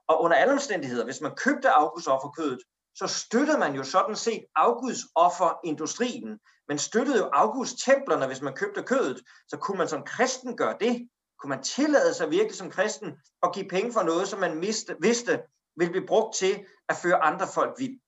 Og 0.09 0.23
under 0.23 0.37
alle 0.37 0.53
omstændigheder, 0.53 1.05
hvis 1.05 1.21
man 1.21 1.35
købte 1.35 1.71
afgudsofferkødet, 1.71 2.59
så 2.95 3.07
støttede 3.07 3.59
man 3.59 3.75
jo 3.75 3.85
sådan 3.85 4.17
set 4.17 4.45
afgudsofferindustrien. 4.57 6.39
Man 6.69 6.79
støttede 6.79 7.19
jo 7.19 7.31
afgudstemplerne, 7.33 8.27
hvis 8.27 8.43
man 8.43 8.55
købte 8.55 8.83
kødet. 8.83 9.23
Så 9.49 9.57
kunne 9.57 9.79
man 9.79 9.89
som 9.89 10.03
kristen 10.03 10.57
gøre 10.57 10.77
det? 10.81 11.09
Kunne 11.39 11.51
man 11.51 11.63
tillade 11.63 12.15
sig 12.15 12.31
virkelig 12.31 12.55
som 12.55 12.71
kristen 12.71 13.13
at 13.43 13.55
give 13.55 13.69
penge 13.69 13.93
for 13.93 14.03
noget, 14.03 14.29
som 14.29 14.41
man 14.41 14.59
miste, 14.59 14.97
vidste 15.01 15.43
ville 15.77 15.91
blive 15.91 16.07
brugt 16.07 16.35
til 16.37 16.65
at 16.89 16.97
føre 16.97 17.23
andre 17.23 17.47
folk 17.55 17.75
vild? 17.79 18.01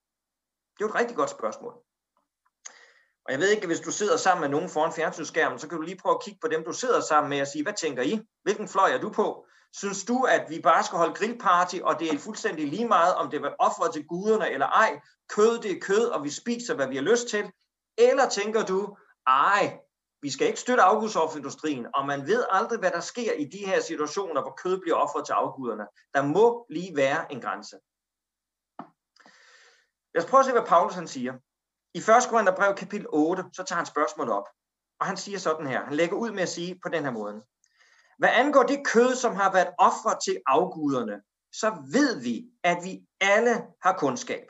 Det 0.74 0.80
er 0.80 0.86
jo 0.86 0.88
et 0.88 0.94
rigtig 0.94 1.16
godt 1.16 1.30
spørgsmål. 1.30 1.74
Og 3.26 3.32
jeg 3.32 3.40
ved 3.40 3.48
ikke, 3.48 3.66
hvis 3.66 3.80
du 3.80 3.90
sidder 3.92 4.16
sammen 4.16 4.40
med 4.40 4.48
nogen 4.48 4.70
foran 4.70 4.92
fjernsynsskærmen, 4.92 5.58
så 5.58 5.68
kan 5.68 5.78
du 5.78 5.82
lige 5.82 5.98
prøve 6.02 6.14
at 6.14 6.22
kigge 6.24 6.38
på 6.42 6.48
dem, 6.48 6.64
du 6.64 6.72
sidder 6.72 7.00
sammen 7.00 7.30
med 7.30 7.40
og 7.40 7.46
sige, 7.46 7.62
hvad 7.62 7.72
tænker 7.72 8.02
I? 8.02 8.20
Hvilken 8.42 8.68
fløj 8.68 8.90
er 8.90 8.98
du 8.98 9.10
på? 9.10 9.46
Synes 9.72 10.04
du, 10.04 10.22
at 10.22 10.50
vi 10.50 10.60
bare 10.60 10.84
skal 10.84 10.98
holde 10.98 11.14
grillparty, 11.14 11.76
og 11.82 12.00
det 12.00 12.12
er 12.12 12.18
fuldstændig 12.18 12.68
lige 12.68 12.88
meget, 12.88 13.14
om 13.14 13.30
det 13.30 13.42
var 13.42 13.54
offret 13.58 13.92
til 13.92 14.06
guderne 14.06 14.50
eller 14.50 14.66
ej? 14.66 15.00
Kød, 15.28 15.58
det 15.58 15.70
er 15.70 15.80
kød, 15.80 16.06
og 16.06 16.24
vi 16.24 16.30
spiser, 16.30 16.74
hvad 16.74 16.88
vi 16.88 16.96
har 16.96 17.02
lyst 17.02 17.28
til. 17.28 17.52
Eller 17.98 18.28
tænker 18.28 18.64
du, 18.64 18.96
ej, 19.26 19.78
vi 20.22 20.30
skal 20.30 20.46
ikke 20.46 20.60
støtte 20.60 20.82
afgudsofferindustrien, 20.82 21.86
og 21.94 22.06
man 22.06 22.26
ved 22.26 22.44
aldrig, 22.50 22.78
hvad 22.78 22.90
der 22.90 23.00
sker 23.00 23.32
i 23.32 23.44
de 23.44 23.66
her 23.66 23.80
situationer, 23.80 24.42
hvor 24.42 24.54
kød 24.62 24.80
bliver 24.80 24.96
offret 24.96 25.26
til 25.26 25.32
afguderne. 25.32 25.86
Der 26.14 26.22
må 26.22 26.66
lige 26.70 26.96
være 26.96 27.32
en 27.32 27.40
grænse. 27.40 27.76
Lad 30.14 30.24
os 30.24 30.30
prøve 30.30 30.40
at 30.40 30.46
se, 30.46 30.52
hvad 30.52 30.66
Paulus 30.66 30.94
han 30.94 31.08
siger. 31.08 31.32
I 31.94 31.98
1. 31.98 32.04
Korintherbrev 32.30 32.74
kapitel 32.74 33.06
8, 33.12 33.44
så 33.52 33.62
tager 33.64 33.76
han 33.76 33.86
spørgsmålet 33.86 34.34
op. 34.34 34.48
Og 35.00 35.06
han 35.06 35.16
siger 35.16 35.38
sådan 35.38 35.66
her. 35.66 35.84
Han 35.84 35.94
lægger 35.94 36.16
ud 36.16 36.30
med 36.30 36.42
at 36.42 36.48
sige 36.48 36.80
på 36.82 36.88
den 36.88 37.04
her 37.04 37.10
måde. 37.10 37.42
Hvad 38.18 38.28
angår 38.32 38.62
det 38.62 38.86
kød, 38.86 39.14
som 39.14 39.34
har 39.36 39.52
været 39.52 39.74
offret 39.78 40.18
til 40.24 40.42
afguderne, 40.46 41.22
så 41.52 41.82
ved 41.92 42.22
vi, 42.22 42.50
at 42.62 42.78
vi 42.84 43.06
alle 43.20 43.62
har 43.82 43.98
kundskab. 43.98 44.46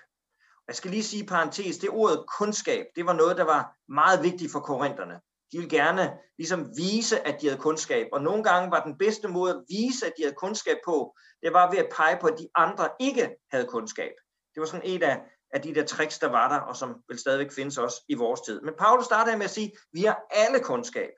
Jeg 0.69 0.77
skal 0.77 0.91
lige 0.91 1.03
sige 1.03 1.27
parentes, 1.27 1.79
det 1.79 1.91
ordet 1.91 2.25
kundskab, 2.39 2.87
det 2.97 3.07
var 3.07 3.13
noget, 3.13 3.37
der 3.37 3.45
var 3.45 3.77
meget 3.89 4.23
vigtigt 4.23 4.53
for 4.53 4.61
korinterne. 4.61 5.21
De 5.53 5.59
ville 5.59 5.71
gerne 5.71 6.19
ligesom 6.39 6.77
vise, 6.77 7.27
at 7.27 7.41
de 7.41 7.47
havde 7.47 7.61
kundskab, 7.61 8.09
og 8.13 8.23
nogle 8.23 8.45
gange 8.45 8.71
var 8.71 8.85
den 8.85 8.99
bedste 8.99 9.29
måde 9.29 9.55
at 9.55 9.65
vise, 9.69 10.07
at 10.07 10.13
de 10.17 10.23
havde 10.23 10.35
kundskab 10.35 10.77
på, 10.85 11.17
det 11.43 11.53
var 11.53 11.71
ved 11.71 11.79
at 11.79 11.89
pege 11.97 12.19
på, 12.21 12.27
at 12.27 12.39
de 12.39 12.49
andre 12.55 12.89
ikke 13.01 13.37
havde 13.51 13.67
kundskab. 13.67 14.13
Det 14.55 14.61
var 14.61 14.67
sådan 14.67 14.87
et 14.91 15.03
af, 15.03 15.21
af 15.51 15.63
de 15.63 15.75
der 15.75 15.87
tricks, 15.87 16.19
der 16.19 16.29
var 16.29 16.49
der, 16.49 16.61
og 16.61 16.77
som 16.77 17.03
vil 17.09 17.19
stadigvæk 17.19 17.53
findes 17.53 17.79
også 17.79 18.05
i 18.09 18.15
vores 18.15 18.41
tid. 18.41 18.61
Men 18.61 18.75
Paulus 18.79 19.05
starter 19.05 19.37
med 19.37 19.45
at 19.45 19.51
sige, 19.51 19.73
vi 19.93 20.03
har 20.03 20.21
alle 20.31 20.61
kundskab. 20.61 21.11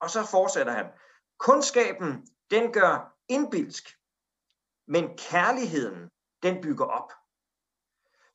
Og 0.00 0.10
så 0.10 0.26
fortsætter 0.30 0.72
han. 0.72 0.86
Kundskaben, 1.38 2.26
den 2.50 2.72
gør 2.72 3.14
indbilsk, 3.28 3.84
men 4.88 5.16
kærligheden, 5.18 6.10
den 6.42 6.62
bygger 6.62 6.84
op. 6.84 7.12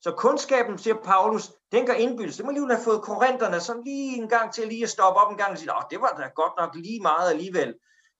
Så 0.02 0.14
kundskaben, 0.18 0.78
siger 0.78 0.96
Paulus, 1.04 1.52
den 1.72 1.86
gør 1.86 1.92
indbydelse. 1.92 2.38
Det 2.38 2.46
må 2.46 2.52
lige 2.52 2.66
have 2.66 2.84
fået 2.84 3.02
korinterne 3.02 3.60
sådan 3.60 3.84
lige 3.84 4.16
en 4.16 4.28
gang 4.28 4.52
til 4.52 4.68
lige 4.68 4.82
at 4.82 4.90
stoppe 4.90 5.20
op 5.20 5.30
en 5.32 5.38
gang 5.38 5.50
og 5.52 5.58
sige, 5.58 5.72
det 5.90 6.00
var 6.00 6.14
da 6.18 6.28
godt 6.34 6.52
nok 6.58 6.74
lige 6.74 7.02
meget 7.02 7.30
alligevel. 7.30 7.74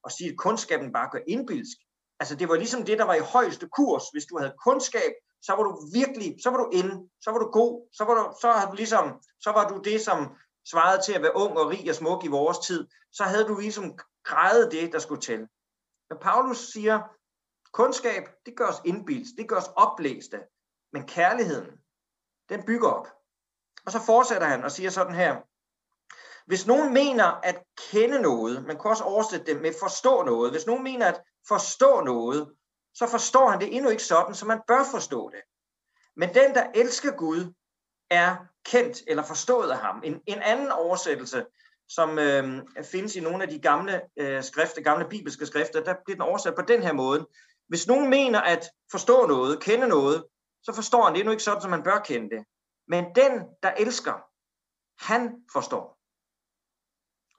Og 0.04 0.10
sige, 0.12 0.30
at 0.30 0.36
kundskaben 0.36 0.92
bare 0.92 1.08
gør 1.12 1.18
indbilsk. 1.26 1.76
Altså 2.20 2.34
det 2.34 2.48
var 2.48 2.56
ligesom 2.56 2.84
det, 2.84 2.98
der 2.98 3.04
var 3.04 3.14
i 3.14 3.30
højeste 3.34 3.68
kurs. 3.76 4.02
Hvis 4.12 4.24
du 4.24 4.38
havde 4.38 4.54
kundskab, 4.64 5.12
så 5.42 5.52
var 5.52 5.62
du 5.62 5.90
virkelig, 5.94 6.36
så 6.42 6.50
var 6.50 6.56
du 6.56 6.70
inde, 6.72 7.08
så 7.20 7.30
var 7.30 7.38
du 7.38 7.50
god, 7.50 7.88
så 7.92 8.04
var 8.04 8.14
du, 8.14 8.34
så 8.40 8.52
havde 8.52 8.70
du 8.70 8.76
ligesom, 8.76 9.04
så 9.40 9.50
var 9.50 9.68
du 9.68 9.80
det, 9.84 10.00
som 10.00 10.36
svarede 10.70 11.02
til 11.02 11.12
at 11.12 11.22
være 11.22 11.36
ung 11.36 11.58
og 11.58 11.68
rig 11.68 11.88
og 11.88 11.94
smuk 11.94 12.24
i 12.24 12.28
vores 12.28 12.58
tid. 12.58 12.88
Så 13.12 13.24
havde 13.24 13.44
du 13.44 13.58
ligesom 13.58 13.98
grædet 14.24 14.72
det, 14.72 14.92
der 14.92 14.98
skulle 14.98 15.20
til. 15.20 15.40
Men 16.10 16.18
Paulus 16.20 16.58
siger, 16.58 17.00
kundskab, 17.72 18.22
det 18.46 18.56
gør 18.56 18.66
os 18.66 18.80
indbils, 18.84 19.28
det 19.38 19.48
gør 19.48 19.56
os 19.56 19.70
oplæste. 19.76 20.38
Men 20.92 21.06
kærligheden, 21.06 21.70
den 22.48 22.62
bygger 22.66 22.88
op. 22.88 23.08
Og 23.86 23.92
så 23.92 24.00
fortsætter 24.06 24.46
han 24.46 24.64
og 24.64 24.70
siger 24.70 24.90
sådan 24.90 25.14
her. 25.14 25.36
Hvis 26.46 26.66
nogen 26.66 26.94
mener 26.94 27.24
at 27.24 27.62
kende 27.90 28.22
noget, 28.22 28.64
man 28.66 28.78
kan 28.78 28.90
også 28.90 29.04
oversætte 29.04 29.46
det 29.46 29.62
med 29.62 29.72
forstå 29.80 30.22
noget. 30.22 30.52
Hvis 30.52 30.66
nogen 30.66 30.84
mener 30.84 31.06
at 31.06 31.20
forstå 31.48 32.00
noget, 32.00 32.50
så 32.94 33.06
forstår 33.06 33.50
han 33.50 33.60
det 33.60 33.76
endnu 33.76 33.90
ikke 33.90 34.02
sådan, 34.02 34.34
som 34.34 34.48
man 34.48 34.60
bør 34.68 34.84
forstå 34.90 35.30
det. 35.30 35.40
Men 36.16 36.34
den, 36.34 36.54
der 36.54 36.70
elsker 36.74 37.16
Gud, 37.16 37.52
er 38.10 38.36
kendt 38.64 39.02
eller 39.06 39.22
forstået 39.22 39.70
af 39.70 39.78
ham. 39.78 40.02
En, 40.04 40.20
en 40.26 40.42
anden 40.42 40.72
oversættelse, 40.72 41.46
som 41.88 42.18
øh, 42.18 42.62
findes 42.84 43.16
i 43.16 43.20
nogle 43.20 43.42
af 43.42 43.48
de 43.48 43.58
gamle 43.58 44.00
øh, 44.16 44.42
skrifter, 44.42 44.82
gamle 44.82 45.08
bibelske 45.08 45.46
skrifter, 45.46 45.84
der 45.84 45.94
bliver 46.04 46.16
den 46.16 46.22
oversat 46.22 46.54
på 46.54 46.62
den 46.62 46.82
her 46.82 46.92
måde. 46.92 47.26
Hvis 47.68 47.86
nogen 47.86 48.10
mener 48.10 48.40
at 48.40 48.70
forstå 48.90 49.26
noget, 49.26 49.62
kende 49.62 49.88
noget, 49.88 50.24
så 50.62 50.72
forstår 50.72 51.04
han 51.04 51.14
det 51.14 51.24
nu 51.24 51.30
ikke 51.30 51.42
sådan, 51.42 51.62
som 51.62 51.70
man 51.70 51.82
bør 51.82 51.98
kende 51.98 52.36
det. 52.36 52.44
Men 52.88 53.04
den, 53.14 53.32
der 53.62 53.72
elsker, 53.72 54.14
han 55.10 55.44
forstår. 55.52 55.98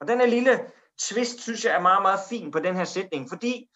Og 0.00 0.08
den 0.08 0.20
her 0.20 0.26
lille 0.26 0.70
twist, 0.98 1.40
synes 1.40 1.64
jeg 1.64 1.74
er 1.74 1.80
meget, 1.80 2.02
meget 2.02 2.20
fin 2.28 2.50
på 2.50 2.58
den 2.58 2.76
her 2.76 2.84
sætning, 2.84 3.28
fordi 3.28 3.70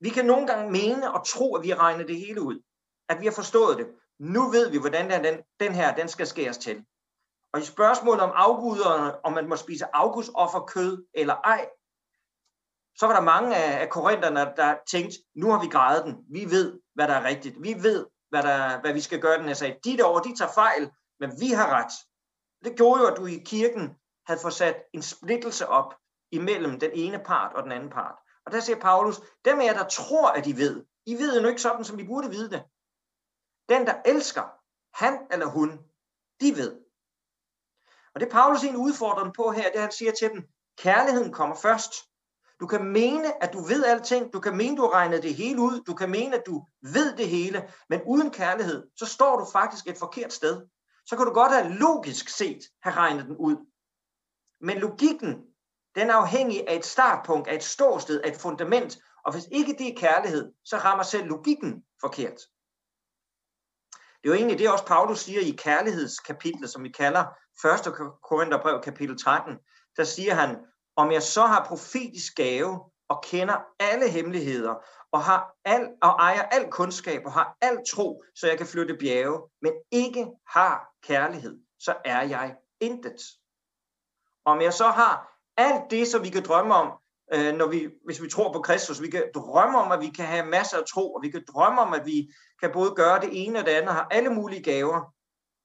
vi 0.00 0.08
kan 0.08 0.24
nogle 0.24 0.46
gange 0.46 0.72
mene 0.72 1.14
og 1.14 1.26
tro, 1.26 1.56
at 1.56 1.62
vi 1.62 1.68
har 1.68 1.78
regnet 1.78 2.08
det 2.08 2.16
hele 2.16 2.42
ud. 2.42 2.62
At 3.08 3.20
vi 3.20 3.24
har 3.24 3.32
forstået 3.32 3.78
det. 3.78 3.88
Nu 4.18 4.50
ved 4.50 4.70
vi, 4.70 4.78
hvordan 4.78 5.24
den, 5.24 5.42
den 5.60 5.72
her 5.74 5.94
den 5.94 6.08
skal 6.08 6.26
skæres 6.26 6.58
til. 6.58 6.84
Og 7.52 7.60
i 7.60 7.64
spørgsmålet 7.64 8.22
om 8.22 8.32
afguderne, 8.34 9.24
om 9.24 9.32
man 9.32 9.48
må 9.48 9.56
spise 9.56 9.86
kød 10.68 11.06
eller 11.14 11.34
ej, 11.34 11.68
så 12.96 13.06
var 13.06 13.14
der 13.14 13.20
mange 13.20 13.56
af, 13.56 13.80
af 13.82 13.90
korinterne, 13.90 14.52
der 14.56 14.76
tænkte, 14.90 15.18
nu 15.34 15.50
har 15.50 15.60
vi 15.60 15.66
grædet 15.66 16.04
den. 16.04 16.24
Vi 16.30 16.50
ved, 16.50 16.80
hvad 16.94 17.08
der 17.08 17.14
er 17.14 17.24
rigtigt. 17.24 17.62
Vi 17.62 17.74
ved, 17.82 18.06
hvad, 18.28 18.42
der, 18.42 18.80
hvad 18.80 18.92
vi 18.92 19.00
skal 19.00 19.20
gøre 19.20 19.38
den 19.38 19.48
Jeg 19.48 19.56
sagde, 19.56 19.78
De 19.84 19.96
derovre, 19.96 20.30
de 20.30 20.36
tager 20.36 20.52
fejl, 20.52 20.90
men 21.20 21.40
vi 21.40 21.48
har 21.48 21.68
ret. 21.70 21.92
Det 22.64 22.76
gjorde 22.76 23.00
jo, 23.00 23.06
at 23.06 23.16
du 23.16 23.26
i 23.26 23.42
kirken 23.46 23.96
havde 24.26 24.40
fået 24.40 24.54
sat 24.54 24.84
en 24.92 25.02
splittelse 25.02 25.68
op 25.68 25.94
imellem 26.30 26.80
den 26.80 26.90
ene 26.94 27.18
part 27.18 27.52
og 27.52 27.62
den 27.62 27.72
anden 27.72 27.90
part. 27.90 28.16
Og 28.46 28.52
der 28.52 28.60
siger 28.60 28.80
Paulus, 28.80 29.20
dem 29.44 29.60
af 29.60 29.64
jer, 29.64 29.72
der 29.72 29.88
tror, 29.88 30.28
at 30.30 30.46
I 30.46 30.56
ved, 30.56 30.84
I 31.06 31.14
ved 31.14 31.40
jo 31.40 31.48
ikke 31.48 31.60
sådan, 31.60 31.84
som 31.84 31.98
I 31.98 32.06
burde 32.06 32.30
vide 32.30 32.50
det. 32.50 32.64
Den, 33.68 33.86
der 33.86 34.02
elsker, 34.04 34.44
han 35.04 35.26
eller 35.30 35.46
hun, 35.46 35.70
de 36.40 36.56
ved. 36.56 36.80
Og 38.14 38.20
det 38.20 38.28
Paulus 38.28 38.62
egentlig 38.62 38.80
udfordrer 38.80 39.22
dem 39.22 39.32
på 39.32 39.50
her, 39.50 39.72
det 39.72 39.80
han 39.80 39.92
siger 39.92 40.12
til 40.12 40.30
dem, 40.30 40.48
kærligheden 40.78 41.32
kommer 41.32 41.56
først. 41.56 41.92
Du 42.60 42.66
kan 42.66 42.84
mene, 42.84 43.42
at 43.42 43.52
du 43.52 43.60
ved 43.60 43.84
alting. 43.84 44.32
Du 44.32 44.40
kan 44.40 44.56
mene, 44.56 44.76
du 44.76 44.82
har 44.82 44.94
regnet 44.94 45.22
det 45.22 45.34
hele 45.34 45.60
ud. 45.60 45.80
Du 45.86 45.94
kan 45.94 46.10
mene, 46.10 46.36
at 46.36 46.46
du 46.46 46.66
ved 46.82 47.16
det 47.16 47.28
hele. 47.28 47.72
Men 47.88 48.00
uden 48.06 48.30
kærlighed, 48.30 48.86
så 48.96 49.06
står 49.06 49.38
du 49.38 49.46
faktisk 49.52 49.86
et 49.86 49.98
forkert 49.98 50.32
sted. 50.32 50.66
Så 51.06 51.16
kan 51.16 51.26
du 51.26 51.32
godt 51.32 51.52
have 51.52 51.74
logisk 51.74 52.28
set 52.28 52.60
have 52.82 52.96
regnet 52.96 53.24
den 53.24 53.36
ud. 53.36 53.56
Men 54.60 54.78
logikken, 54.78 55.44
den 55.94 56.10
er 56.10 56.14
afhængig 56.14 56.68
af 56.68 56.76
et 56.76 56.86
startpunkt, 56.86 57.48
af 57.48 57.54
et 57.54 57.64
ståsted, 57.64 58.20
af 58.20 58.28
et 58.30 58.36
fundament. 58.36 58.98
Og 59.24 59.32
hvis 59.32 59.48
ikke 59.52 59.76
det 59.78 59.88
er 59.88 60.00
kærlighed, 60.00 60.52
så 60.64 60.76
rammer 60.76 61.04
selv 61.04 61.26
logikken 61.26 61.84
forkert. 62.00 62.40
Det 63.92 64.24
er 64.24 64.28
jo 64.28 64.34
egentlig 64.34 64.58
det, 64.58 64.72
også 64.72 64.86
Paulus 64.86 65.20
siger 65.20 65.40
i 65.40 65.50
kærlighedskapitlet, 65.50 66.70
som 66.70 66.84
vi 66.84 66.88
kalder 66.88 67.24
1. 67.64 67.94
Korintherbrev 68.22 68.80
kapitel 68.82 69.18
13. 69.18 69.58
Der 69.96 70.04
siger 70.04 70.34
han, 70.34 70.56
om 70.98 71.12
jeg 71.12 71.22
så 71.22 71.42
har 71.46 71.64
profetisk 71.64 72.34
gave 72.34 72.80
og 73.08 73.22
kender 73.22 73.56
alle 73.80 74.10
hemmeligheder 74.10 74.74
og 75.12 75.20
har 75.20 75.54
al, 75.64 75.88
og 76.02 76.10
ejer 76.10 76.42
al 76.42 76.70
kundskab 76.70 77.22
og 77.26 77.32
har 77.32 77.56
al 77.60 77.78
tro, 77.92 78.24
så 78.34 78.46
jeg 78.46 78.58
kan 78.58 78.66
flytte 78.66 78.96
bjerge, 78.96 79.48
men 79.62 79.72
ikke 79.90 80.26
har 80.48 80.90
kærlighed, 81.02 81.58
så 81.78 81.96
er 82.04 82.22
jeg 82.22 82.56
intet. 82.80 83.20
Om 84.44 84.60
jeg 84.60 84.72
så 84.72 84.88
har 84.88 85.38
alt 85.56 85.90
det, 85.90 86.08
som 86.08 86.22
vi 86.22 86.28
kan 86.28 86.44
drømme 86.44 86.74
om, 86.74 86.92
øh, 87.34 87.54
når 87.54 87.66
vi, 87.66 87.88
hvis 88.04 88.22
vi 88.22 88.30
tror 88.30 88.52
på 88.52 88.60
Kristus, 88.60 89.02
vi 89.02 89.10
kan 89.10 89.30
drømme 89.34 89.78
om, 89.78 89.92
at 89.92 90.00
vi 90.00 90.10
kan 90.16 90.26
have 90.26 90.46
masser 90.46 90.78
af 90.78 90.84
tro, 90.84 91.14
og 91.14 91.22
vi 91.22 91.30
kan 91.30 91.44
drømme 91.52 91.80
om, 91.80 91.92
at 91.92 92.06
vi 92.06 92.32
kan 92.60 92.70
både 92.72 92.90
gøre 92.90 93.20
det 93.20 93.30
ene 93.32 93.58
og 93.58 93.64
det 93.64 93.72
andet, 93.72 93.88
og 93.88 93.94
har 93.94 94.08
alle 94.10 94.30
mulige 94.30 94.62
gaver, 94.62 95.14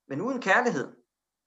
men 0.10 0.22
uden 0.22 0.42
kærlighed, 0.42 0.88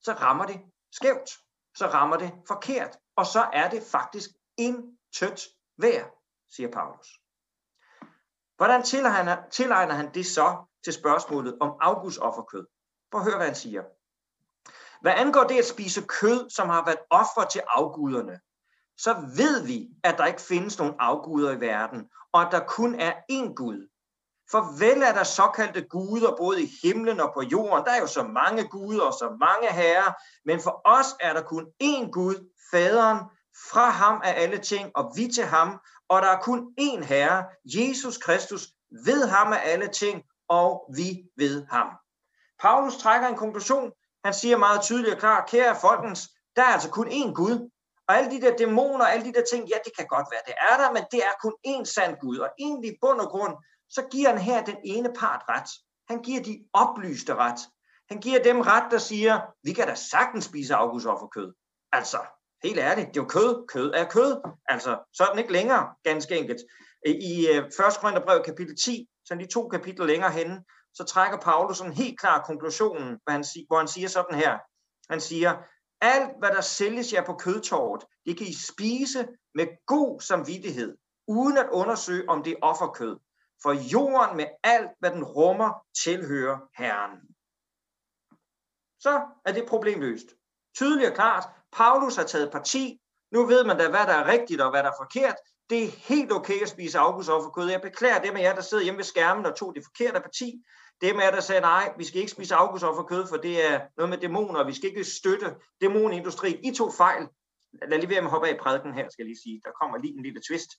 så 0.01 0.13
rammer 0.13 0.47
det 0.47 0.61
skævt, 0.93 1.31
så 1.77 1.87
rammer 1.87 2.17
det 2.17 2.33
forkert, 2.49 2.99
og 3.17 3.27
så 3.27 3.49
er 3.53 3.71
det 3.71 3.83
faktisk 3.83 4.31
intet 4.57 5.49
værd, 5.79 6.11
siger 6.51 6.71
Paulus. 6.71 7.09
Hvordan 8.57 8.83
tilegner, 8.83 9.37
tilegner 9.51 9.95
han 9.95 10.15
det 10.15 10.27
så 10.27 10.57
til 10.85 10.93
spørgsmålet 10.93 11.59
om 11.61 11.77
Augusts 11.81 12.19
offerkød? 12.19 12.67
Prøv 13.11 13.21
at 13.21 13.25
høre, 13.25 13.37
hvad 13.37 13.47
han 13.47 13.57
siger. 13.57 13.83
Hvad 15.01 15.13
angår 15.17 15.45
det 15.45 15.59
at 15.59 15.67
spise 15.67 16.03
kød, 16.09 16.51
som 16.51 16.69
har 16.69 16.85
været 16.85 16.99
offer 17.11 17.49
til 17.51 17.63
afguderne, 17.69 18.41
så 18.99 19.15
ved 19.37 19.67
vi, 19.67 19.89
at 20.05 20.19
der 20.19 20.27
ikke 20.27 20.41
findes 20.41 20.79
nogen 20.79 20.95
afguder 20.99 21.53
i 21.53 21.61
verden, 21.61 22.11
og 22.33 22.43
at 22.43 22.53
der 22.53 22.67
kun 22.67 22.95
er 22.95 23.13
én 23.33 23.55
Gud. 23.55 23.89
For 24.51 24.79
vel 24.79 25.03
er 25.03 25.13
der 25.13 25.25
såkaldte 25.25 25.83
guder 25.83 26.37
både 26.37 26.63
i 26.63 26.71
himlen 26.83 27.21
og 27.21 27.31
på 27.35 27.43
jorden. 27.43 27.85
Der 27.85 27.91
er 27.91 28.01
jo 28.01 28.07
så 28.07 28.23
mange 28.23 28.69
guder 28.69 29.03
og 29.03 29.13
så 29.13 29.37
mange 29.41 29.73
herrer, 29.73 30.13
men 30.45 30.61
for 30.61 30.81
os 30.85 31.07
er 31.21 31.33
der 31.33 31.43
kun 31.43 31.67
én 31.83 32.11
Gud, 32.11 32.51
faderen, 32.71 33.19
fra 33.71 33.91
ham 33.91 34.21
er 34.25 34.33
alle 34.33 34.59
ting, 34.59 34.91
og 34.95 35.13
vi 35.17 35.29
til 35.35 35.45
ham, 35.45 35.81
og 36.09 36.23
der 36.23 36.29
er 36.29 36.41
kun 36.41 36.75
én 36.81 37.05
herre, 37.05 37.45
Jesus 37.65 38.19
Kristus, 38.19 38.69
ved 39.05 39.29
ham 39.29 39.53
er 39.53 39.57
alle 39.57 39.89
ting, 39.89 40.23
og 40.49 40.91
vi 40.97 41.23
ved 41.37 41.67
ham. 41.71 41.89
Paulus 42.61 42.97
trækker 42.97 43.29
en 43.29 43.37
konklusion. 43.37 43.93
Han 44.25 44.35
siger 44.35 44.57
meget 44.57 44.83
tydeligt 44.83 45.15
og 45.15 45.21
klart, 45.21 45.49
kære 45.49 45.77
folkens, 45.81 46.29
der 46.57 46.63
er 46.63 46.67
altså 46.67 46.91
kun 46.91 47.09
én 47.09 47.33
Gud. 47.33 47.71
Og 48.09 48.17
alle 48.17 48.31
de 48.31 48.41
der 48.41 48.57
dæmoner, 48.57 49.05
alle 49.05 49.25
de 49.25 49.33
der 49.33 49.45
ting, 49.51 49.69
ja, 49.69 49.77
det 49.85 49.97
kan 49.97 50.07
godt 50.07 50.27
være, 50.33 50.41
det 50.47 50.55
er 50.71 50.77
der, 50.77 50.93
men 50.93 51.03
det 51.11 51.19
er 51.19 51.33
kun 51.43 51.55
én 51.67 51.85
sand 51.85 52.17
Gud. 52.21 52.39
Og 52.39 52.49
egentlig 52.59 52.91
i 52.93 52.99
bund 53.01 53.21
og 53.21 53.29
grund, 53.29 53.57
så 53.89 54.03
giver 54.11 54.29
han 54.29 54.39
her 54.39 54.65
den 54.65 54.77
ene 54.85 55.13
part 55.13 55.43
ret. 55.49 55.69
Han 56.09 56.23
giver 56.23 56.43
de 56.43 56.65
oplyste 56.73 57.35
ret. 57.35 57.59
Han 58.09 58.21
giver 58.21 58.43
dem 58.43 58.61
ret, 58.61 58.91
der 58.91 58.99
siger, 58.99 59.41
vi 59.63 59.73
kan 59.73 59.87
da 59.87 59.95
sagtens 59.95 60.45
spise 60.45 60.75
afgudsofferkød. 60.75 61.53
Altså, 61.93 62.19
Helt 62.67 62.79
ærligt, 62.79 63.09
det 63.09 63.17
er 63.17 63.23
jo 63.23 63.29
kød. 63.29 63.67
Kød 63.67 63.93
er 63.95 64.05
kød. 64.05 64.41
Altså, 64.69 64.99
så 65.13 65.25
er 65.25 65.31
den 65.31 65.39
ikke 65.39 65.53
længere, 65.53 65.95
ganske 66.03 66.37
enkelt. 66.37 66.61
I 67.07 67.47
1. 67.47 67.57
Øh, 67.57 67.71
Korintherbrev 68.01 68.43
kapitel 68.43 68.77
10, 68.77 69.09
så 69.25 69.35
de 69.35 69.47
to 69.47 69.69
kapitler 69.69 70.07
længere 70.07 70.31
henne, 70.31 70.65
så 70.95 71.05
trækker 71.05 71.39
Paulus 71.39 71.81
en 71.81 71.93
helt 71.93 72.21
klar 72.21 72.43
konklusionen, 72.43 73.09
hvor 73.09 73.31
han, 73.31 73.45
hvor 73.69 73.79
han 73.79 73.89
siger 73.89 74.09
sådan 74.09 74.39
her. 74.39 74.59
Han 75.11 75.21
siger, 75.21 75.57
alt 76.01 76.31
hvad 76.39 76.49
der 76.49 76.61
sælges 76.61 77.13
jer 77.13 77.25
på 77.25 77.35
kødtorvet, 77.35 78.05
det 78.27 78.39
kan 78.39 78.47
I 78.47 78.55
spise 78.69 79.29
med 79.55 79.67
god 79.87 80.21
samvittighed, 80.21 80.97
uden 81.29 81.59
at 81.59 81.69
undersøge, 81.73 82.29
om 82.29 82.43
det 82.43 82.53
er 82.53 82.63
offerkød. 82.63 83.17
For 83.63 83.73
jorden 83.73 84.37
med 84.37 84.47
alt, 84.63 84.91
hvad 84.99 85.11
den 85.11 85.25
rummer, 85.25 85.71
tilhører 86.05 86.59
Herren. 86.79 87.19
Så 89.01 89.23
er 89.47 89.53
det 89.53 89.69
problem 89.69 90.01
løst. 90.01 90.27
Tydeligt 90.77 91.11
og 91.11 91.15
klart, 91.15 91.56
Paulus 91.73 92.17
har 92.17 92.25
taget 92.25 92.53
parti. 92.53 93.01
Nu 93.33 93.47
ved 93.47 93.65
man 93.65 93.79
da, 93.79 93.89
hvad 93.89 94.07
der 94.07 94.13
er 94.13 94.27
rigtigt 94.27 94.61
og 94.61 94.71
hvad 94.71 94.83
der 94.83 94.91
er 94.91 94.97
forkert. 95.01 95.35
Det 95.71 95.85
er 95.85 95.89
helt 95.89 96.33
okay 96.33 96.63
at 96.63 96.69
spise 96.69 96.99
afgudsofferkød. 96.99 97.71
Jeg 97.71 97.83
beklager 97.83 98.23
dem 98.23 98.37
af 98.37 98.41
jer, 98.41 98.55
der 98.55 98.63
sidder 98.63 98.85
hjemme 98.85 98.99
ved 98.99 99.05
skærmen 99.05 99.47
og 99.47 99.57
tog 99.57 99.75
det 99.75 99.85
forkerte 99.85 100.21
parti. 100.21 100.63
Dem 101.01 101.21
af 101.21 101.25
jer, 101.25 101.31
der 101.31 101.41
sagde, 101.41 101.61
nej, 101.61 101.93
vi 101.99 102.05
skal 102.05 102.21
ikke 102.21 102.33
spise 102.33 102.55
afgudsofferkød, 102.55 103.27
for 103.29 103.37
det 103.37 103.67
er 103.73 103.81
noget 103.97 104.11
med 104.11 104.19
dæmoner, 104.19 104.61
og 104.61 104.67
vi 104.67 104.75
skal 104.75 104.89
ikke 104.89 105.05
støtte 105.05 105.55
dæmonindustrien. 105.81 106.65
I 106.65 106.75
tog 106.75 106.95
fejl. 106.95 107.29
Lad 107.89 107.99
lige 107.99 108.11
være 108.11 108.21
med 108.21 108.29
at 108.29 108.33
hoppe 108.33 108.49
af 108.49 108.55
i 108.55 108.59
prædiken 108.63 108.95
her, 108.95 109.09
skal 109.09 109.23
jeg 109.23 109.27
lige 109.27 109.43
sige. 109.43 109.61
Der 109.65 109.71
kommer 109.81 109.99
lige 109.99 110.15
en 110.15 110.23
lille 110.23 110.41
twist. 110.49 110.71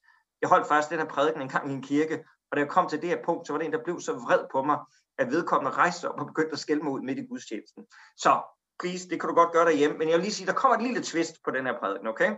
Jeg 0.42 0.50
holdt 0.50 0.68
faktisk 0.68 0.90
den 0.90 1.00
her 1.00 1.06
prædiken 1.06 1.42
en 1.42 1.50
gang 1.50 1.72
i 1.72 1.74
en 1.74 1.82
kirke, 1.82 2.24
og 2.52 2.58
da 2.58 2.62
jeg 2.62 2.70
kom 2.70 2.90
til 2.90 3.02
det 3.02 3.10
her 3.10 3.24
punkt, 3.26 3.48
så 3.48 3.54
var 3.54 3.58
det 3.58 3.66
en, 3.66 3.74
der 3.74 3.84
blev 3.84 4.00
så 4.02 4.14
vred 4.14 4.40
på 4.52 4.62
mig, 4.62 4.78
at 5.18 5.28
vedkommende 5.32 5.78
rejste 5.78 6.10
op 6.10 6.20
og 6.20 6.28
begyndte 6.28 6.54
at 6.54 6.60
skælde 6.60 6.84
mig 6.84 6.92
ud 6.92 7.02
midt 7.02 7.20
i 7.20 7.26
gudstjenesten. 7.30 7.86
Så 8.18 8.42
please, 8.80 9.10
det 9.10 9.20
kan 9.20 9.30
du 9.30 9.36
godt 9.36 9.52
gøre 9.52 9.66
derhjemme, 9.66 9.98
men 9.98 10.10
jeg 10.10 10.16
vil 10.18 10.24
lige 10.24 10.34
sige, 10.34 10.48
der 10.48 10.54
kommer 10.54 10.78
et 10.78 10.84
lille 10.84 11.04
twist 11.04 11.44
på 11.44 11.52
den 11.52 11.66
her 11.66 11.80
prædiken, 11.80 12.08
okay? 12.08 12.36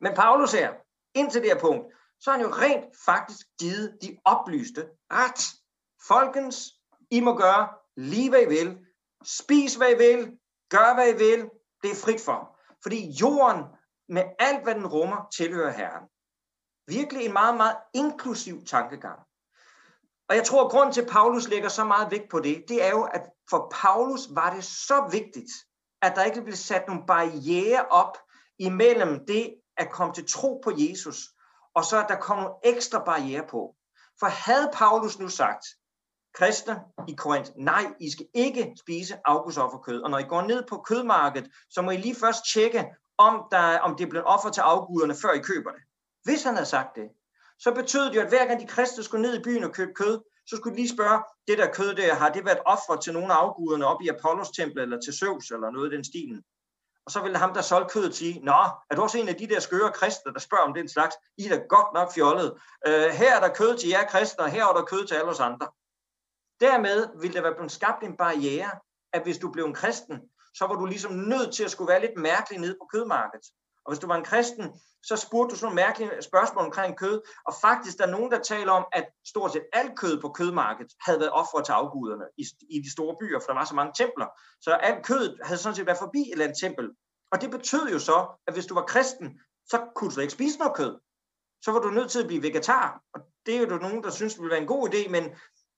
Men 0.00 0.14
Paulus 0.14 0.52
her, 0.52 0.74
indtil 1.14 1.42
det 1.42 1.50
her 1.50 1.60
punkt, 1.60 1.94
så 2.20 2.30
har 2.30 2.38
han 2.38 2.46
jo 2.46 2.52
rent 2.52 2.84
faktisk 3.04 3.46
givet 3.60 3.98
de 4.02 4.18
oplyste 4.24 4.88
ret. 5.12 5.42
Folkens, 6.08 6.56
I 7.10 7.20
må 7.20 7.36
gøre 7.36 7.68
lige 7.96 8.30
hvad 8.30 8.42
I 8.42 8.48
vil, 8.48 8.78
spis 9.24 9.74
hvad 9.74 9.90
I 9.90 9.96
vil, 9.96 10.38
gør 10.68 10.94
hvad 10.94 11.08
I 11.08 11.16
vil, 11.16 11.50
det 11.82 11.90
er 11.90 11.94
frit 12.04 12.20
for. 12.20 12.58
Fordi 12.82 13.10
jorden 13.20 13.64
med 14.08 14.24
alt, 14.38 14.62
hvad 14.62 14.74
den 14.74 14.86
rummer, 14.86 15.28
tilhører 15.36 15.70
Herren. 15.70 16.08
Virkelig 16.86 17.26
en 17.26 17.32
meget, 17.32 17.56
meget 17.56 17.76
inklusiv 17.94 18.64
tankegang. 18.64 19.20
Og 20.28 20.36
jeg 20.36 20.44
tror, 20.44 20.64
at 20.64 20.70
grunden 20.70 20.92
til, 20.92 21.02
at 21.02 21.08
Paulus 21.08 21.48
lægger 21.48 21.68
så 21.68 21.84
meget 21.84 22.10
vægt 22.10 22.30
på 22.30 22.40
det, 22.40 22.64
det 22.68 22.84
er 22.84 22.90
jo, 22.90 23.02
at 23.02 23.22
for 23.50 23.72
Paulus 23.82 24.20
var 24.30 24.54
det 24.54 24.64
så 24.64 25.08
vigtigt, 25.10 25.50
at 26.02 26.16
der 26.16 26.24
ikke 26.24 26.42
blev 26.42 26.56
sat 26.56 26.88
nogle 26.88 27.06
barriere 27.06 27.86
op 27.86 28.18
imellem 28.58 29.26
det 29.26 29.54
at 29.76 29.90
komme 29.90 30.14
til 30.14 30.28
tro 30.28 30.60
på 30.64 30.72
Jesus, 30.76 31.16
og 31.74 31.84
så 31.84 32.02
at 32.02 32.08
der 32.08 32.16
kom 32.16 32.36
nogle 32.36 32.54
ekstra 32.64 33.04
barriere 33.04 33.46
på. 33.50 33.74
For 34.20 34.26
havde 34.26 34.70
Paulus 34.72 35.18
nu 35.18 35.28
sagt, 35.28 35.66
kristne 36.34 36.80
i 37.08 37.14
Korinth, 37.14 37.50
nej, 37.56 37.86
I 38.00 38.10
skal 38.10 38.26
ikke 38.34 38.74
spise 38.80 39.18
afgudsofferkød, 39.24 40.02
og 40.02 40.10
når 40.10 40.18
I 40.18 40.22
går 40.22 40.42
ned 40.42 40.62
på 40.68 40.84
kødmarkedet, 40.88 41.50
så 41.70 41.82
må 41.82 41.90
I 41.90 41.96
lige 41.96 42.14
først 42.14 42.52
tjekke, 42.52 42.86
om, 43.18 43.48
der, 43.50 43.78
om 43.78 43.96
det 43.96 44.04
er 44.04 44.10
blevet 44.10 44.26
offer 44.26 44.50
til 44.50 44.60
afguderne, 44.60 45.14
før 45.22 45.32
I 45.32 45.38
køber 45.38 45.70
det. 45.70 45.80
Hvis 46.24 46.42
han 46.42 46.54
havde 46.54 46.66
sagt 46.66 46.96
det, 46.96 47.08
så 47.58 47.72
betød 47.74 48.04
det 48.04 48.16
jo, 48.16 48.20
at 48.20 48.28
hver 48.28 48.46
gang 48.46 48.60
de 48.60 48.66
kristne 48.66 49.04
skulle 49.04 49.22
ned 49.22 49.38
i 49.38 49.42
byen 49.42 49.64
og 49.64 49.72
købe 49.72 49.92
kød, 49.94 50.20
så 50.46 50.56
skulle 50.56 50.76
de 50.76 50.80
lige 50.82 50.94
spørge, 50.94 51.22
det 51.48 51.58
der 51.58 51.72
kød 51.72 51.94
der, 51.94 52.14
har 52.14 52.28
det 52.28 52.44
været 52.44 52.58
offer 52.66 52.96
til 52.96 53.12
nogle 53.12 53.32
af 53.32 53.36
afguderne 53.36 53.86
op 53.86 54.02
i 54.02 54.08
Apollos 54.08 54.50
tempel, 54.50 54.82
eller 54.82 55.00
til 55.00 55.12
Zeus, 55.12 55.50
eller 55.50 55.70
noget 55.70 55.92
i 55.92 55.96
den 55.96 56.04
stilen? 56.04 56.42
Og 57.06 57.12
så 57.12 57.22
ville 57.22 57.38
ham, 57.38 57.54
der 57.54 57.62
solgte 57.62 57.92
kødet, 57.92 58.14
sige, 58.14 58.40
Nå, 58.40 58.62
er 58.90 58.94
du 58.94 59.02
også 59.02 59.18
en 59.18 59.28
af 59.28 59.34
de 59.34 59.46
der 59.46 59.60
skøre 59.60 59.92
kristne, 59.92 60.32
der 60.32 60.40
spørger 60.40 60.64
om 60.64 60.74
den 60.74 60.88
slags? 60.88 61.16
I 61.38 61.44
er 61.46 61.48
da 61.48 61.62
godt 61.68 61.94
nok 61.94 62.12
fjollet. 62.14 62.52
Øh, 62.86 63.10
her 63.10 63.36
er 63.36 63.40
der 63.40 63.54
kød 63.54 63.76
til 63.78 63.88
jer 63.88 64.06
kristne, 64.06 64.44
og 64.44 64.50
her 64.50 64.66
er 64.66 64.72
der 64.72 64.84
kød 64.84 65.06
til 65.06 65.14
alle 65.14 65.30
os 65.30 65.40
andre. 65.40 65.68
Dermed 66.60 67.08
ville 67.20 67.34
der 67.34 67.42
være 67.42 67.54
blevet 67.54 67.72
skabt 67.72 68.02
en 68.02 68.16
barriere, 68.16 68.70
at 69.12 69.22
hvis 69.22 69.38
du 69.38 69.50
blev 69.50 69.64
en 69.64 69.74
kristen, 69.74 70.20
så 70.54 70.66
var 70.66 70.74
du 70.74 70.86
ligesom 70.86 71.12
nødt 71.12 71.54
til 71.54 71.64
at 71.64 71.70
skulle 71.70 71.88
være 71.88 72.00
lidt 72.00 72.16
mærkelig 72.16 72.60
nede 72.60 72.76
på 72.80 72.88
kødmarkedet. 72.92 73.46
Og 73.86 73.92
hvis 73.92 73.98
du 73.98 74.06
var 74.06 74.16
en 74.16 74.24
kristen, 74.24 74.72
så 75.02 75.16
spurgte 75.16 75.52
du 75.52 75.58
sådan 75.58 75.66
nogle 75.66 75.82
mærkelige 75.84 76.22
spørgsmål 76.22 76.64
omkring 76.64 76.96
kød. 76.96 77.22
Og 77.46 77.54
faktisk 77.60 77.98
der 77.98 78.06
er 78.06 78.10
nogen, 78.10 78.30
der 78.30 78.38
taler 78.42 78.72
om, 78.72 78.86
at 78.92 79.06
stort 79.26 79.52
set 79.52 79.64
alt 79.72 79.98
kød 79.98 80.20
på 80.20 80.28
kødmarkedet 80.28 80.92
havde 81.00 81.20
været 81.20 81.32
offret 81.32 81.64
til 81.64 81.72
afguderne 81.72 82.24
i, 82.38 82.44
i 82.70 82.78
de 82.78 82.92
store 82.92 83.16
byer, 83.20 83.40
for 83.40 83.46
der 83.46 83.54
var 83.54 83.64
så 83.64 83.74
mange 83.74 83.92
templer. 83.96 84.26
Så 84.60 84.70
alt 84.74 85.06
kød 85.06 85.38
havde 85.42 85.58
sådan 85.58 85.76
set 85.76 85.86
været 85.86 85.98
forbi 85.98 86.20
et 86.20 86.32
eller 86.32 86.44
andet 86.44 86.58
tempel. 86.60 86.90
Og 87.32 87.40
det 87.40 87.50
betød 87.50 87.88
jo 87.92 87.98
så, 87.98 88.26
at 88.46 88.54
hvis 88.54 88.66
du 88.66 88.74
var 88.74 88.82
kristen, 88.82 89.40
så 89.70 89.86
kunne 89.96 90.10
du 90.10 90.20
ikke 90.20 90.32
spise 90.32 90.58
noget 90.58 90.74
kød. 90.74 90.98
Så 91.64 91.72
var 91.72 91.80
du 91.80 91.90
nødt 91.90 92.10
til 92.10 92.20
at 92.20 92.26
blive 92.26 92.42
vegetar. 92.42 93.00
Og 93.14 93.20
det 93.46 93.56
er 93.56 93.60
jo 93.60 93.78
nogen, 93.78 94.02
der 94.02 94.10
synes, 94.10 94.34
det 94.34 94.40
ville 94.42 94.52
være 94.52 94.60
en 94.60 94.66
god 94.66 94.88
idé, 94.88 95.10
men, 95.10 95.24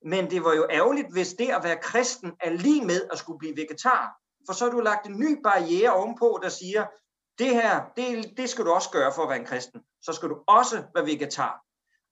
men 0.05 0.31
det 0.31 0.44
var 0.44 0.55
jo 0.55 0.66
ærgerligt, 0.71 1.12
hvis 1.12 1.35
det 1.35 1.49
at 1.49 1.64
være 1.64 1.79
kristen 1.83 2.33
er 2.40 2.51
lige 2.51 2.85
med 2.85 3.01
at 3.12 3.18
skulle 3.18 3.38
blive 3.38 3.57
vegetar. 3.57 4.16
For 4.47 4.53
så 4.53 4.64
har 4.64 4.73
du 4.73 4.81
lagt 4.81 5.07
en 5.07 5.18
ny 5.18 5.42
barriere 5.42 5.92
ovenpå, 5.92 6.40
der 6.42 6.49
siger, 6.49 6.87
det 7.38 7.51
her, 7.51 7.83
det, 7.96 8.33
det 8.37 8.51
skal 8.51 8.64
du 8.64 8.70
også 8.70 8.90
gøre 8.90 9.12
for 9.14 9.22
at 9.22 9.29
være 9.29 9.38
en 9.38 9.46
kristen. 9.46 9.81
Så 10.03 10.12
skal 10.12 10.29
du 10.29 10.37
også 10.46 10.83
være 10.94 11.07
vegetar. 11.07 11.61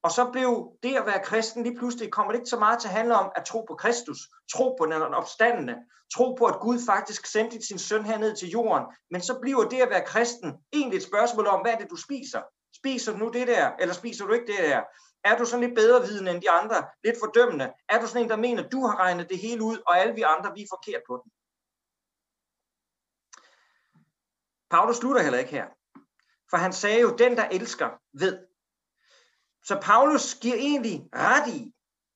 Og 0.02 0.10
så 0.10 0.30
blev 0.32 0.68
det 0.82 0.96
at 0.96 1.06
være 1.06 1.24
kristen 1.24 1.62
lige 1.62 1.76
pludselig, 1.76 2.12
kommer 2.12 2.32
det 2.32 2.38
ikke 2.38 2.50
så 2.50 2.58
meget 2.58 2.80
til 2.80 2.88
at 2.88 2.94
handle 2.94 3.14
om 3.14 3.30
at 3.36 3.44
tro 3.44 3.64
på 3.68 3.74
Kristus, 3.74 4.18
tro 4.52 4.76
på 4.78 4.86
den 4.86 5.02
opstandende, 5.02 5.76
tro 6.14 6.34
på, 6.38 6.44
at 6.44 6.60
Gud 6.60 6.78
faktisk 6.86 7.26
sendte 7.26 7.66
sin 7.66 7.78
søn 7.78 8.04
herned 8.04 8.36
til 8.36 8.48
jorden. 8.48 8.86
Men 9.10 9.20
så 9.20 9.38
bliver 9.42 9.64
det 9.68 9.80
at 9.80 9.90
være 9.90 10.04
kristen 10.04 10.54
egentlig 10.72 10.96
et 10.96 11.02
spørgsmål 11.02 11.46
om, 11.46 11.60
hvad 11.60 11.72
er 11.72 11.78
det, 11.78 11.90
du 11.90 11.96
spiser? 11.96 12.42
Spiser 12.76 13.12
du 13.12 13.18
nu 13.18 13.28
det 13.28 13.46
der, 13.46 13.70
eller 13.78 13.94
spiser 13.94 14.26
du 14.26 14.32
ikke 14.32 14.46
det 14.46 14.58
der? 14.58 14.80
Er 15.24 15.38
du 15.38 15.44
sådan 15.44 15.64
lidt 15.64 15.74
bedre 15.74 16.02
viden 16.02 16.28
end 16.28 16.42
de 16.42 16.50
andre, 16.50 16.76
lidt 17.04 17.16
fordømmende? 17.22 17.72
Er 17.88 18.00
du 18.00 18.06
sådan 18.06 18.22
en, 18.22 18.30
der 18.30 18.36
mener, 18.36 18.68
du 18.68 18.86
har 18.86 18.96
regnet 18.98 19.28
det 19.28 19.38
hele 19.38 19.62
ud, 19.62 19.78
og 19.86 19.98
alle 19.98 20.14
vi 20.14 20.22
andre, 20.22 20.52
vi 20.54 20.62
er 20.62 20.66
forkert 20.70 21.02
på 21.08 21.22
den? 21.22 21.32
Paulus 24.70 24.96
slutter 24.96 25.22
heller 25.22 25.38
ikke 25.38 25.50
her. 25.50 25.66
For 26.50 26.57
han 26.57 26.72
sagde 26.72 27.00
jo, 27.00 27.16
den 27.16 27.37
der 27.37 27.48
elsker, 27.48 27.90
ved. 28.12 28.46
Så 29.64 29.79
Paulus 29.83 30.35
giver 30.35 30.55
egentlig 30.55 31.09
ret 31.14 31.48
i, 31.55 31.72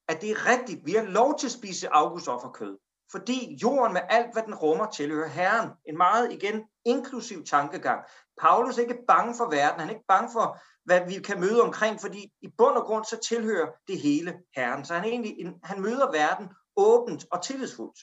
at 0.09 0.21
det 0.21 0.31
er 0.31 0.47
rigtigt. 0.47 0.87
Vi 0.87 0.93
har 0.93 1.03
lov 1.03 1.39
til 1.39 1.47
at 1.47 1.53
spise 1.53 1.89
augustofferkød. 1.93 2.79
Fordi 3.11 3.59
jorden 3.63 3.93
med 3.93 4.01
alt, 4.09 4.33
hvad 4.33 4.43
den 4.43 4.55
rummer, 4.55 4.91
tilhører 4.91 5.29
Herren. 5.29 5.71
En 5.87 5.97
meget, 5.97 6.33
igen, 6.33 6.65
inklusiv 6.85 7.45
tankegang. 7.45 8.05
Paulus 8.41 8.79
er 8.79 8.83
ikke 8.83 9.05
bange 9.09 9.35
for 9.37 9.51
verden. 9.51 9.81
Han 9.81 9.89
er 9.89 9.93
ikke 9.93 10.07
bange 10.09 10.31
for, 10.33 10.59
hvad 10.85 11.07
vi 11.07 11.23
kan 11.23 11.41
møde 11.41 11.63
omkring, 11.63 12.01
fordi 12.01 12.33
i 12.41 12.49
bund 12.59 12.77
og 12.77 12.85
grund, 12.85 13.05
så 13.05 13.17
tilhører 13.17 13.71
det 13.89 14.01
hele 14.01 14.39
Herren. 14.57 14.85
Så 14.85 14.95
han, 14.95 15.05
egentlig, 15.05 15.55
han 15.63 15.81
møder 15.81 16.11
verden 16.11 16.49
åbent 16.77 17.27
og 17.31 17.43
tillidsfuldt. 17.43 17.99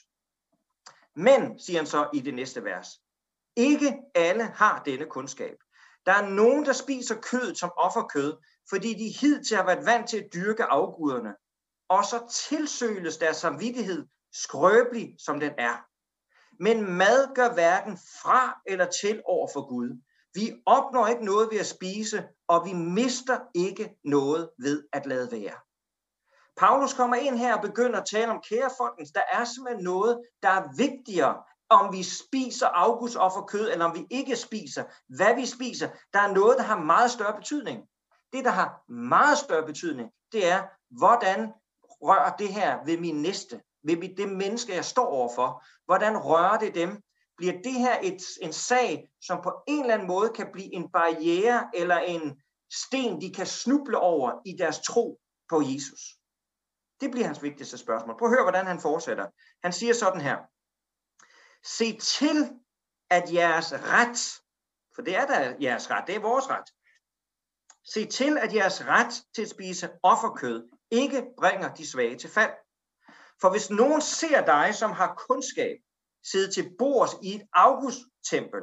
Men, 1.16 1.58
siger 1.58 1.78
han 1.78 1.86
så 1.86 2.10
i 2.14 2.20
det 2.20 2.34
næste 2.34 2.64
vers, 2.64 2.88
ikke 3.58 3.98
alle 4.14 4.44
har 4.44 4.82
denne 4.84 5.06
kundskab. 5.06 5.56
Der 6.06 6.12
er 6.12 6.28
nogen, 6.28 6.66
der 6.66 6.72
spiser 6.72 7.14
kød 7.14 7.54
som 7.54 7.70
offerkød, 7.76 8.36
fordi 8.70 8.94
de 8.94 9.14
hidtil 9.20 9.56
har 9.56 9.64
været 9.64 9.86
vant 9.86 10.08
til 10.08 10.16
at 10.16 10.32
dyrke 10.34 10.64
afguderne. 10.64 11.34
Og 11.88 12.04
så 12.04 12.44
tilsøles 12.48 13.16
deres 13.16 13.36
samvittighed 13.36 14.06
skrøbelig, 14.32 15.14
som 15.18 15.40
den 15.40 15.52
er. 15.58 15.84
Men 16.62 16.92
mad 16.92 17.34
gør 17.34 17.52
hverken 17.54 17.98
fra 18.22 18.60
eller 18.66 18.86
til 19.00 19.22
over 19.24 19.48
for 19.52 19.68
Gud. 19.68 20.02
Vi 20.34 20.62
opnår 20.66 21.06
ikke 21.06 21.24
noget 21.24 21.48
ved 21.50 21.58
at 21.58 21.66
spise, 21.66 22.28
og 22.48 22.66
vi 22.66 22.72
mister 22.72 23.38
ikke 23.54 23.96
noget 24.04 24.50
ved 24.58 24.84
at 24.92 25.06
lade 25.06 25.32
være. 25.32 25.58
Paulus 26.56 26.94
kommer 26.94 27.16
ind 27.16 27.36
her 27.36 27.56
og 27.56 27.62
begynder 27.62 28.00
at 28.00 28.06
tale 28.06 28.30
om, 28.30 28.42
kære 28.48 28.70
folkens, 28.78 29.10
der 29.10 29.22
er 29.32 29.44
simpelthen 29.44 29.84
noget, 29.84 30.20
der 30.42 30.48
er 30.48 30.68
vigtigere 30.76 31.42
om 31.70 31.92
vi 31.92 32.02
spiser 32.02 32.66
augustofferkød, 32.66 33.70
eller 33.72 33.84
om 33.84 33.94
vi 33.94 34.06
ikke 34.10 34.36
spiser, 34.36 34.84
hvad 35.08 35.34
vi 35.34 35.46
spiser, 35.46 35.88
der 36.12 36.20
er 36.20 36.32
noget, 36.32 36.58
der 36.58 36.64
har 36.64 36.80
meget 36.80 37.10
større 37.10 37.36
betydning. 37.36 37.82
Det, 38.32 38.44
der 38.44 38.50
har 38.50 38.92
meget 38.92 39.38
større 39.38 39.66
betydning, 39.66 40.10
det 40.32 40.48
er, 40.48 40.62
hvordan 40.90 41.52
rører 42.02 42.36
det 42.36 42.48
her 42.48 42.78
ved 42.84 42.98
min 42.98 43.22
næste, 43.22 43.60
ved 43.82 44.16
det 44.16 44.28
menneske, 44.28 44.74
jeg 44.74 44.84
står 44.84 45.06
overfor. 45.06 45.64
Hvordan 45.84 46.16
rører 46.16 46.58
det 46.58 46.74
dem? 46.74 47.02
Bliver 47.36 47.52
det 47.64 47.72
her 47.72 47.98
et, 48.02 48.22
en 48.42 48.52
sag, 48.52 49.10
som 49.22 49.40
på 49.42 49.52
en 49.66 49.80
eller 49.80 49.94
anden 49.94 50.08
måde 50.08 50.28
kan 50.28 50.46
blive 50.52 50.74
en 50.74 50.90
barriere 50.92 51.70
eller 51.74 51.98
en 51.98 52.42
sten, 52.72 53.20
de 53.20 53.34
kan 53.34 53.46
snuble 53.46 53.98
over 53.98 54.32
i 54.46 54.56
deres 54.58 54.80
tro 54.80 55.20
på 55.48 55.62
Jesus? 55.62 56.00
Det 57.00 57.10
bliver 57.10 57.26
hans 57.26 57.42
vigtigste 57.42 57.78
spørgsmål. 57.78 58.18
Prøv 58.18 58.28
at 58.28 58.34
høre, 58.34 58.44
hvordan 58.44 58.66
han 58.66 58.80
fortsætter. 58.80 59.26
Han 59.62 59.72
siger 59.72 59.94
sådan 59.94 60.20
her. 60.20 60.36
Se 61.64 61.98
til, 61.98 62.50
at 63.10 63.32
jeres 63.32 63.72
ret, 63.72 64.42
for 64.94 65.02
det 65.02 65.16
er 65.16 65.26
da 65.26 65.56
jeres 65.60 65.90
ret, 65.90 66.04
det 66.06 66.14
er 66.14 66.20
vores 66.20 66.48
ret, 66.48 66.70
se 67.84 68.06
til, 68.06 68.38
at 68.38 68.54
jeres 68.54 68.86
ret 68.86 69.22
til 69.34 69.42
at 69.42 69.48
spise 69.48 69.90
offerkød 70.02 70.68
ikke 70.90 71.26
bringer 71.38 71.74
de 71.74 71.90
svage 71.90 72.18
til 72.18 72.30
fald. 72.30 72.52
For 73.40 73.50
hvis 73.50 73.70
nogen 73.70 74.00
ser 74.00 74.44
dig, 74.44 74.74
som 74.74 74.92
har 74.92 75.24
kundskab, 75.28 75.76
sidde 76.30 76.52
til 76.52 76.70
bords 76.78 77.10
i 77.22 77.34
et 77.34 77.42
augusttempel, 77.52 78.60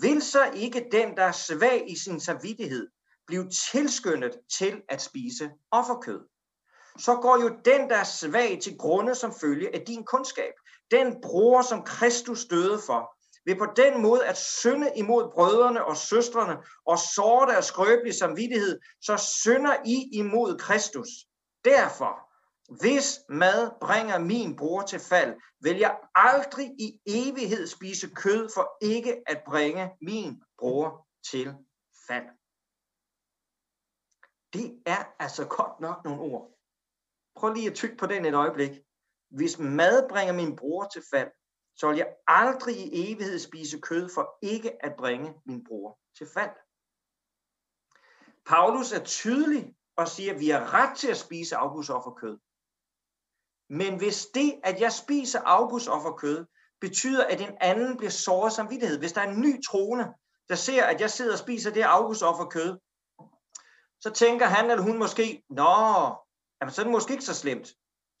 vil 0.00 0.22
så 0.22 0.50
ikke 0.50 0.88
den, 0.92 1.16
der 1.16 1.24
er 1.24 1.32
svag 1.32 1.90
i 1.90 1.96
sin 1.96 2.20
samvittighed, 2.20 2.90
blive 3.26 3.50
tilskyndet 3.50 4.40
til 4.58 4.82
at 4.88 5.02
spise 5.02 5.50
offerkød? 5.70 6.28
Så 6.98 7.14
går 7.14 7.42
jo 7.42 7.48
den, 7.48 7.90
der 7.90 7.96
er 7.96 8.04
svag 8.04 8.58
til 8.62 8.78
grunde 8.78 9.14
som 9.14 9.34
følge 9.40 9.74
af 9.74 9.84
din 9.86 10.04
kundskab. 10.04 10.52
Den 10.90 11.20
bror, 11.22 11.62
som 11.62 11.82
Kristus 11.82 12.44
døde 12.44 12.80
for, 12.86 13.16
ved 13.46 13.56
på 13.56 13.66
den 13.76 14.02
måde 14.02 14.26
at 14.26 14.38
synde 14.38 14.92
imod 14.96 15.32
brødrene 15.34 15.84
og 15.84 15.96
søstrene 15.96 16.58
og 16.86 16.98
såre 16.98 17.52
deres 17.52 17.64
skrøbelige 17.64 18.14
samvittighed, 18.14 18.80
så 19.00 19.16
synder 19.16 19.76
I 19.86 20.08
imod 20.12 20.58
Kristus. 20.58 21.08
Derfor, 21.64 22.32
hvis 22.80 23.20
mad 23.28 23.70
bringer 23.80 24.18
min 24.18 24.56
bror 24.56 24.82
til 24.82 25.00
fald, 25.00 25.34
vil 25.60 25.76
jeg 25.76 25.98
aldrig 26.14 26.70
i 26.78 27.00
evighed 27.06 27.66
spise 27.66 28.10
kød 28.14 28.48
for 28.54 28.76
ikke 28.80 29.22
at 29.26 29.42
bringe 29.46 29.90
min 30.00 30.42
bror 30.58 31.06
til 31.30 31.54
fald. 32.06 32.26
Det 34.52 34.82
er 34.86 35.04
altså 35.18 35.46
godt 35.46 35.80
nok 35.80 36.04
nogle 36.04 36.20
ord. 36.20 36.50
Prøv 37.36 37.52
lige 37.52 37.70
at 37.70 37.74
tykke 37.74 37.96
på 37.96 38.06
den 38.06 38.24
et 38.24 38.34
øjeblik. 38.34 38.70
Hvis 39.32 39.58
mad 39.58 40.08
bringer 40.08 40.34
min 40.34 40.56
bror 40.56 40.84
til 40.84 41.02
fald, 41.10 41.30
så 41.76 41.88
vil 41.88 41.96
jeg 41.96 42.14
aldrig 42.26 42.76
i 42.76 43.12
evighed 43.12 43.38
spise 43.38 43.80
kød 43.80 44.08
for 44.14 44.38
ikke 44.42 44.84
at 44.84 44.94
bringe 44.98 45.34
min 45.46 45.64
bror 45.64 45.98
til 46.18 46.26
fald. 46.34 46.50
Paulus 48.46 48.92
er 48.92 49.04
tydelig 49.04 49.74
og 49.96 50.08
siger, 50.08 50.34
at 50.34 50.40
vi 50.40 50.48
har 50.48 50.74
ret 50.74 50.96
til 50.96 51.08
at 51.08 51.16
spise 51.16 51.56
afgudsofferkød. 51.56 52.38
Men 53.70 53.98
hvis 53.98 54.26
det, 54.34 54.60
at 54.64 54.80
jeg 54.80 54.92
spiser 54.92 55.40
afgudsofferkød, 55.40 56.46
betyder, 56.80 57.26
at 57.26 57.40
en 57.40 57.56
anden 57.60 57.96
bliver 57.96 58.10
såret 58.10 58.52
samvittighed, 58.52 58.98
hvis 58.98 59.12
der 59.12 59.20
er 59.20 59.30
en 59.30 59.40
ny 59.40 59.62
trone, 59.64 60.14
der 60.48 60.54
ser, 60.54 60.84
at 60.84 61.00
jeg 61.00 61.10
sidder 61.10 61.32
og 61.32 61.38
spiser 61.38 61.70
det 61.70 61.82
afgudsofferkød, 61.82 62.78
så 64.00 64.10
tænker 64.10 64.46
han 64.46 64.70
eller 64.70 64.82
hun 64.82 64.98
måske, 64.98 65.42
nå, 65.50 65.64
jamen, 66.60 66.72
så 66.72 66.82
er 66.82 66.84
det 66.84 66.92
måske 66.92 67.12
ikke 67.12 67.24
så 67.24 67.34
slemt. 67.34 67.74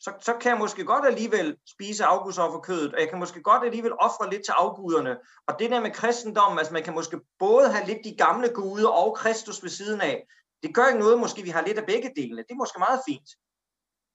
Så, 0.04 0.12
så 0.20 0.36
kan 0.40 0.50
jeg 0.50 0.58
måske 0.58 0.84
godt 0.84 1.06
alligevel 1.06 1.56
spise 1.66 2.04
afgudsofferkødet, 2.04 2.94
og 2.94 3.00
jeg 3.00 3.08
kan 3.08 3.18
måske 3.18 3.42
godt 3.42 3.64
alligevel 3.64 3.92
ofre 3.92 4.30
lidt 4.30 4.44
til 4.44 4.52
afguderne. 4.52 5.18
Og 5.46 5.58
det 5.58 5.70
der 5.70 5.80
med 5.80 5.90
kristendommen, 5.90 6.58
altså 6.58 6.72
man 6.72 6.82
kan 6.82 6.94
måske 6.94 7.20
både 7.38 7.72
have 7.72 7.86
lidt 7.86 7.98
de 8.04 8.16
gamle 8.16 8.48
guder 8.48 8.88
og 8.88 9.16
Kristus 9.16 9.62
ved 9.62 9.70
siden 9.70 10.00
af. 10.00 10.26
Det 10.62 10.74
gør 10.74 10.86
ikke 10.86 10.98
noget, 10.98 11.18
måske 11.18 11.42
vi 11.42 11.50
har 11.50 11.66
lidt 11.66 11.78
af 11.78 11.86
begge 11.86 12.12
delene. 12.16 12.42
Det 12.42 12.50
er 12.50 12.54
måske 12.54 12.78
meget 12.78 13.00
fint. 13.08 13.28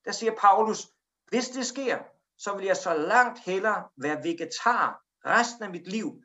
Der 0.06 0.12
siger 0.12 0.36
Paulus, 0.38 0.88
hvis 1.28 1.50
det 1.50 1.66
sker, 1.66 1.98
så 2.38 2.56
vil 2.56 2.66
jeg 2.66 2.78
så 2.78 2.94
langt 2.94 3.40
hellere 3.40 3.84
være 3.98 4.24
vegetar 4.24 5.02
resten 5.26 5.64
af 5.64 5.70
mit 5.70 5.88
liv, 5.88 6.24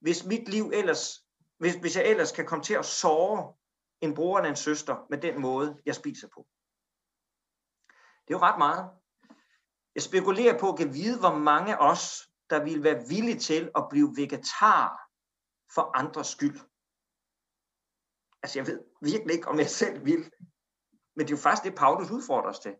hvis 0.00 0.24
mit 0.24 0.48
liv 0.48 0.70
ellers, 0.74 1.24
hvis, 1.58 1.74
hvis 1.74 1.96
jeg 1.96 2.04
ellers 2.06 2.32
kan 2.32 2.46
komme 2.46 2.64
til 2.64 2.74
at 2.74 2.84
såre 2.84 3.52
en 4.00 4.14
bror 4.14 4.38
eller 4.38 4.50
en 4.50 4.56
søster 4.56 5.06
med 5.10 5.18
den 5.18 5.40
måde, 5.40 5.76
jeg 5.86 5.94
spiser 5.94 6.28
på. 6.34 6.46
Det 8.28 8.34
er 8.34 8.38
jo 8.38 8.42
ret 8.42 8.58
meget. 8.58 9.03
Jeg 9.94 10.02
spekulerer 10.02 10.58
på 10.58 10.70
at 10.70 10.94
vide, 10.94 11.18
hvor 11.18 11.34
mange 11.38 11.76
af 11.76 11.90
os, 11.90 12.28
der 12.50 12.64
vil 12.64 12.82
være 12.82 13.08
villige 13.08 13.38
til 13.38 13.70
at 13.76 13.86
blive 13.90 14.16
vegetar 14.16 15.00
for 15.74 15.96
andres 15.98 16.26
skyld. 16.26 16.60
Altså 18.42 18.58
jeg 18.58 18.66
ved 18.66 18.80
virkelig 19.02 19.34
ikke, 19.34 19.48
om 19.48 19.58
jeg 19.58 19.70
selv 19.70 20.04
vil. 20.04 20.30
Men 21.16 21.26
det 21.26 21.32
er 21.32 21.36
jo 21.36 21.42
faktisk 21.42 21.64
det, 21.64 21.74
Paulus 21.74 22.10
udfordrer 22.10 22.50
os 22.50 22.58
til. 22.58 22.70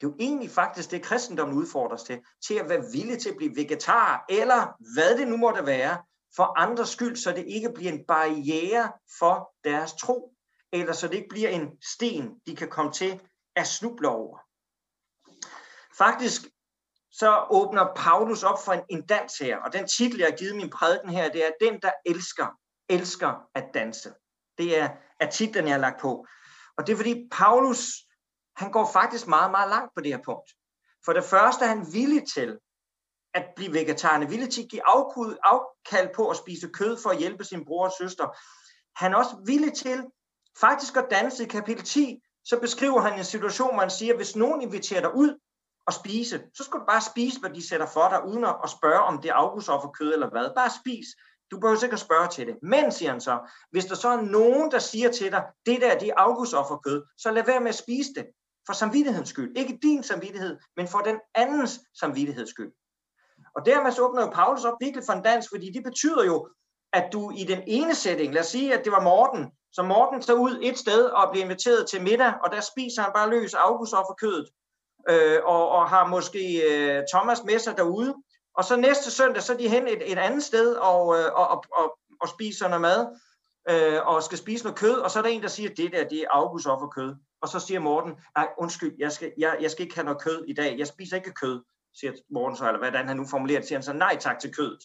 Det 0.00 0.06
er 0.06 0.10
jo 0.10 0.16
egentlig 0.18 0.50
faktisk 0.50 0.90
det, 0.90 1.02
kristendommen 1.02 1.58
udfordrer 1.58 1.96
os 1.96 2.02
til. 2.02 2.22
Til 2.46 2.54
at 2.54 2.68
være 2.68 2.84
villig 2.92 3.18
til 3.18 3.30
at 3.30 3.36
blive 3.36 3.56
vegetar, 3.56 4.24
eller 4.28 4.92
hvad 4.94 5.18
det 5.18 5.28
nu 5.28 5.36
måtte 5.36 5.66
være, 5.66 6.02
for 6.36 6.58
andres 6.58 6.88
skyld, 6.88 7.16
så 7.16 7.32
det 7.32 7.44
ikke 7.46 7.72
bliver 7.74 7.92
en 7.92 8.04
barriere 8.06 8.92
for 9.18 9.54
deres 9.64 9.92
tro, 9.92 10.34
eller 10.72 10.92
så 10.92 11.08
det 11.08 11.14
ikke 11.14 11.28
bliver 11.28 11.48
en 11.48 11.82
sten, 11.82 12.40
de 12.46 12.56
kan 12.56 12.70
komme 12.70 12.92
til 12.92 13.20
at 13.56 13.66
snuble 13.66 14.08
over. 14.08 14.38
Faktisk 15.98 16.42
så 17.18 17.46
åbner 17.50 17.94
Paulus 17.96 18.42
op 18.42 18.64
for 18.64 18.72
en, 18.72 18.82
en 18.90 19.06
dans 19.06 19.38
her, 19.38 19.56
og 19.58 19.72
den 19.72 19.88
titel, 19.88 20.18
jeg 20.18 20.28
har 20.28 20.36
givet 20.36 20.56
min 20.56 20.70
prædiken 20.70 21.10
her, 21.10 21.32
det 21.32 21.46
er 21.46 21.50
Den, 21.60 21.80
der 21.82 21.90
elsker, 22.06 22.46
elsker 22.88 23.48
at 23.54 23.64
danse. 23.74 24.12
Det 24.58 24.78
er, 24.78 24.88
er 25.20 25.30
titlen, 25.30 25.64
jeg 25.64 25.74
har 25.74 25.80
lagt 25.80 26.00
på. 26.00 26.26
Og 26.78 26.86
det 26.86 26.92
er 26.92 26.96
fordi 26.96 27.28
Paulus, 27.30 27.92
han 28.56 28.72
går 28.72 28.90
faktisk 28.92 29.26
meget, 29.26 29.50
meget 29.50 29.70
langt 29.70 29.94
på 29.96 30.00
det 30.00 30.12
her 30.12 30.22
punkt. 30.24 30.50
For 31.04 31.12
det 31.12 31.24
første 31.24 31.64
er 31.64 31.68
han 31.68 31.86
villig 31.92 32.22
til 32.34 32.58
at 33.34 33.44
blive 33.56 33.72
vegetar. 33.72 34.12
Han 34.12 34.22
er 34.22 34.28
villig 34.28 34.50
til 34.50 34.62
at 34.62 34.68
give 34.68 34.88
afkud, 34.88 35.36
afkald 35.44 36.14
på 36.14 36.30
at 36.30 36.36
spise 36.36 36.68
kød 36.68 36.98
for 37.02 37.10
at 37.10 37.18
hjælpe 37.18 37.44
sin 37.44 37.64
bror 37.64 37.86
og 37.86 37.92
søster. 37.98 38.36
Han 38.96 39.12
er 39.12 39.16
også 39.16 39.42
villig 39.46 39.72
til 39.72 40.04
faktisk 40.60 40.96
at 40.96 41.06
danse 41.10 41.44
i 41.44 41.46
kapitel 41.46 41.84
10, 41.84 42.20
så 42.44 42.60
beskriver 42.60 43.00
han 43.00 43.18
en 43.18 43.24
situation, 43.24 43.72
hvor 43.72 43.80
han 43.80 43.90
siger, 43.90 44.16
hvis 44.16 44.36
nogen 44.36 44.62
inviterer 44.62 45.00
dig 45.00 45.14
ud, 45.14 45.38
at 45.86 45.94
spise, 45.94 46.42
så 46.54 46.64
skal 46.64 46.80
du 46.80 46.84
bare 46.88 47.00
spise, 47.00 47.40
hvad 47.40 47.50
de 47.50 47.68
sætter 47.68 47.86
for 47.86 48.08
dig, 48.08 48.24
uden 48.26 48.44
at 48.44 48.70
spørge, 48.70 49.00
om 49.00 49.22
det 49.22 49.30
er 49.30 49.92
kød 49.98 50.12
eller 50.12 50.30
hvad. 50.30 50.50
Bare 50.56 50.70
spis. 50.80 51.06
Du 51.50 51.60
behøver 51.60 51.78
sikkert 51.78 52.00
spørge 52.00 52.28
til 52.28 52.46
det. 52.46 52.56
Men, 52.62 52.92
siger 52.92 53.10
han 53.10 53.20
så, 53.20 53.38
hvis 53.70 53.84
der 53.84 53.94
så 53.94 54.08
er 54.08 54.20
nogen, 54.20 54.70
der 54.70 54.78
siger 54.78 55.10
til 55.10 55.32
dig, 55.32 55.44
det 55.66 55.80
der 55.80 55.98
det 55.98 56.08
er 56.08 56.80
kød, 56.86 57.02
så 57.18 57.30
lad 57.30 57.44
være 57.44 57.60
med 57.60 57.68
at 57.68 57.74
spise 57.74 58.10
det. 58.14 58.26
For 58.66 58.72
samvittighedens 58.72 59.28
skyld. 59.28 59.56
Ikke 59.56 59.78
din 59.82 60.02
samvittighed, 60.02 60.58
men 60.76 60.88
for 60.88 60.98
den 60.98 61.20
andens 61.34 61.80
samvittigheds 62.00 62.50
skyld. 62.50 62.72
Og 63.56 63.66
dermed 63.66 63.92
så 63.92 64.02
åbner 64.02 64.22
jo 64.22 64.30
Paulus 64.30 64.64
op 64.64 64.76
virkelig 64.80 65.04
for 65.06 65.12
en 65.12 65.22
dans, 65.22 65.48
fordi 65.52 65.72
det 65.72 65.84
betyder 65.84 66.24
jo, 66.24 66.48
at 66.92 67.12
du 67.12 67.30
i 67.30 67.44
den 67.44 67.62
ene 67.66 67.94
sætning, 67.94 68.34
lad 68.34 68.42
os 68.42 68.46
sige, 68.46 68.74
at 68.78 68.84
det 68.84 68.92
var 68.92 69.02
Morten, 69.02 69.50
så 69.72 69.82
Morten 69.82 70.20
tager 70.20 70.38
ud 70.38 70.58
et 70.62 70.78
sted 70.78 71.04
og 71.04 71.30
bliver 71.32 71.44
inviteret 71.44 71.88
til 71.88 72.02
middag, 72.02 72.32
og 72.44 72.52
der 72.52 72.60
spiser 72.60 73.02
han 73.02 73.12
bare 73.14 73.30
løs 73.30 73.54
augustofferkødet 73.54 74.48
øh, 75.10 75.40
og, 75.44 75.68
og 75.68 75.88
har 75.88 76.06
måske 76.06 76.62
øh, 76.70 77.02
Thomas 77.14 77.44
med 77.44 77.58
sig 77.58 77.76
derude. 77.76 78.14
Og 78.56 78.64
så 78.64 78.76
næste 78.76 79.10
søndag, 79.10 79.42
så 79.42 79.52
er 79.52 79.56
de 79.56 79.68
hen 79.68 79.88
et, 79.88 80.12
et 80.12 80.18
andet 80.18 80.42
sted 80.42 80.74
og, 80.74 81.16
øh, 81.18 81.32
og, 81.34 81.48
og, 81.48 81.64
og, 81.72 81.98
og 82.20 82.28
spiser 82.28 82.68
noget 82.68 82.80
mad, 82.80 83.20
øh, 83.70 84.06
og 84.06 84.22
skal 84.22 84.38
spise 84.38 84.64
noget 84.64 84.78
kød, 84.78 84.98
og 84.98 85.10
så 85.10 85.18
er 85.18 85.22
der 85.22 85.30
en, 85.30 85.42
der 85.42 85.48
siger, 85.48 85.74
det 85.74 85.92
der, 85.92 86.08
det 86.08 86.18
er 86.20 86.26
August 86.30 86.66
offer 86.66 86.86
kød. 86.86 87.14
Og 87.42 87.48
så 87.48 87.60
siger 87.60 87.80
Morten, 87.80 88.12
nej, 88.36 88.48
undskyld, 88.58 88.94
jeg 88.98 89.12
skal, 89.12 89.32
jeg, 89.38 89.58
jeg 89.60 89.70
skal 89.70 89.82
ikke 89.82 89.94
have 89.94 90.04
noget 90.04 90.22
kød 90.22 90.44
i 90.48 90.54
dag, 90.54 90.78
jeg 90.78 90.86
spiser 90.86 91.16
ikke 91.16 91.32
kød, 91.32 91.62
siger 91.94 92.12
Morten 92.30 92.56
så, 92.56 92.66
eller 92.66 92.78
hvordan 92.78 93.08
han 93.08 93.16
nu 93.16 93.26
formulerer 93.26 93.58
det, 93.60 93.68
siger 93.68 93.78
han 93.78 93.82
så, 93.82 93.92
nej 93.92 94.16
tak 94.20 94.38
til 94.38 94.54
kødet. 94.54 94.78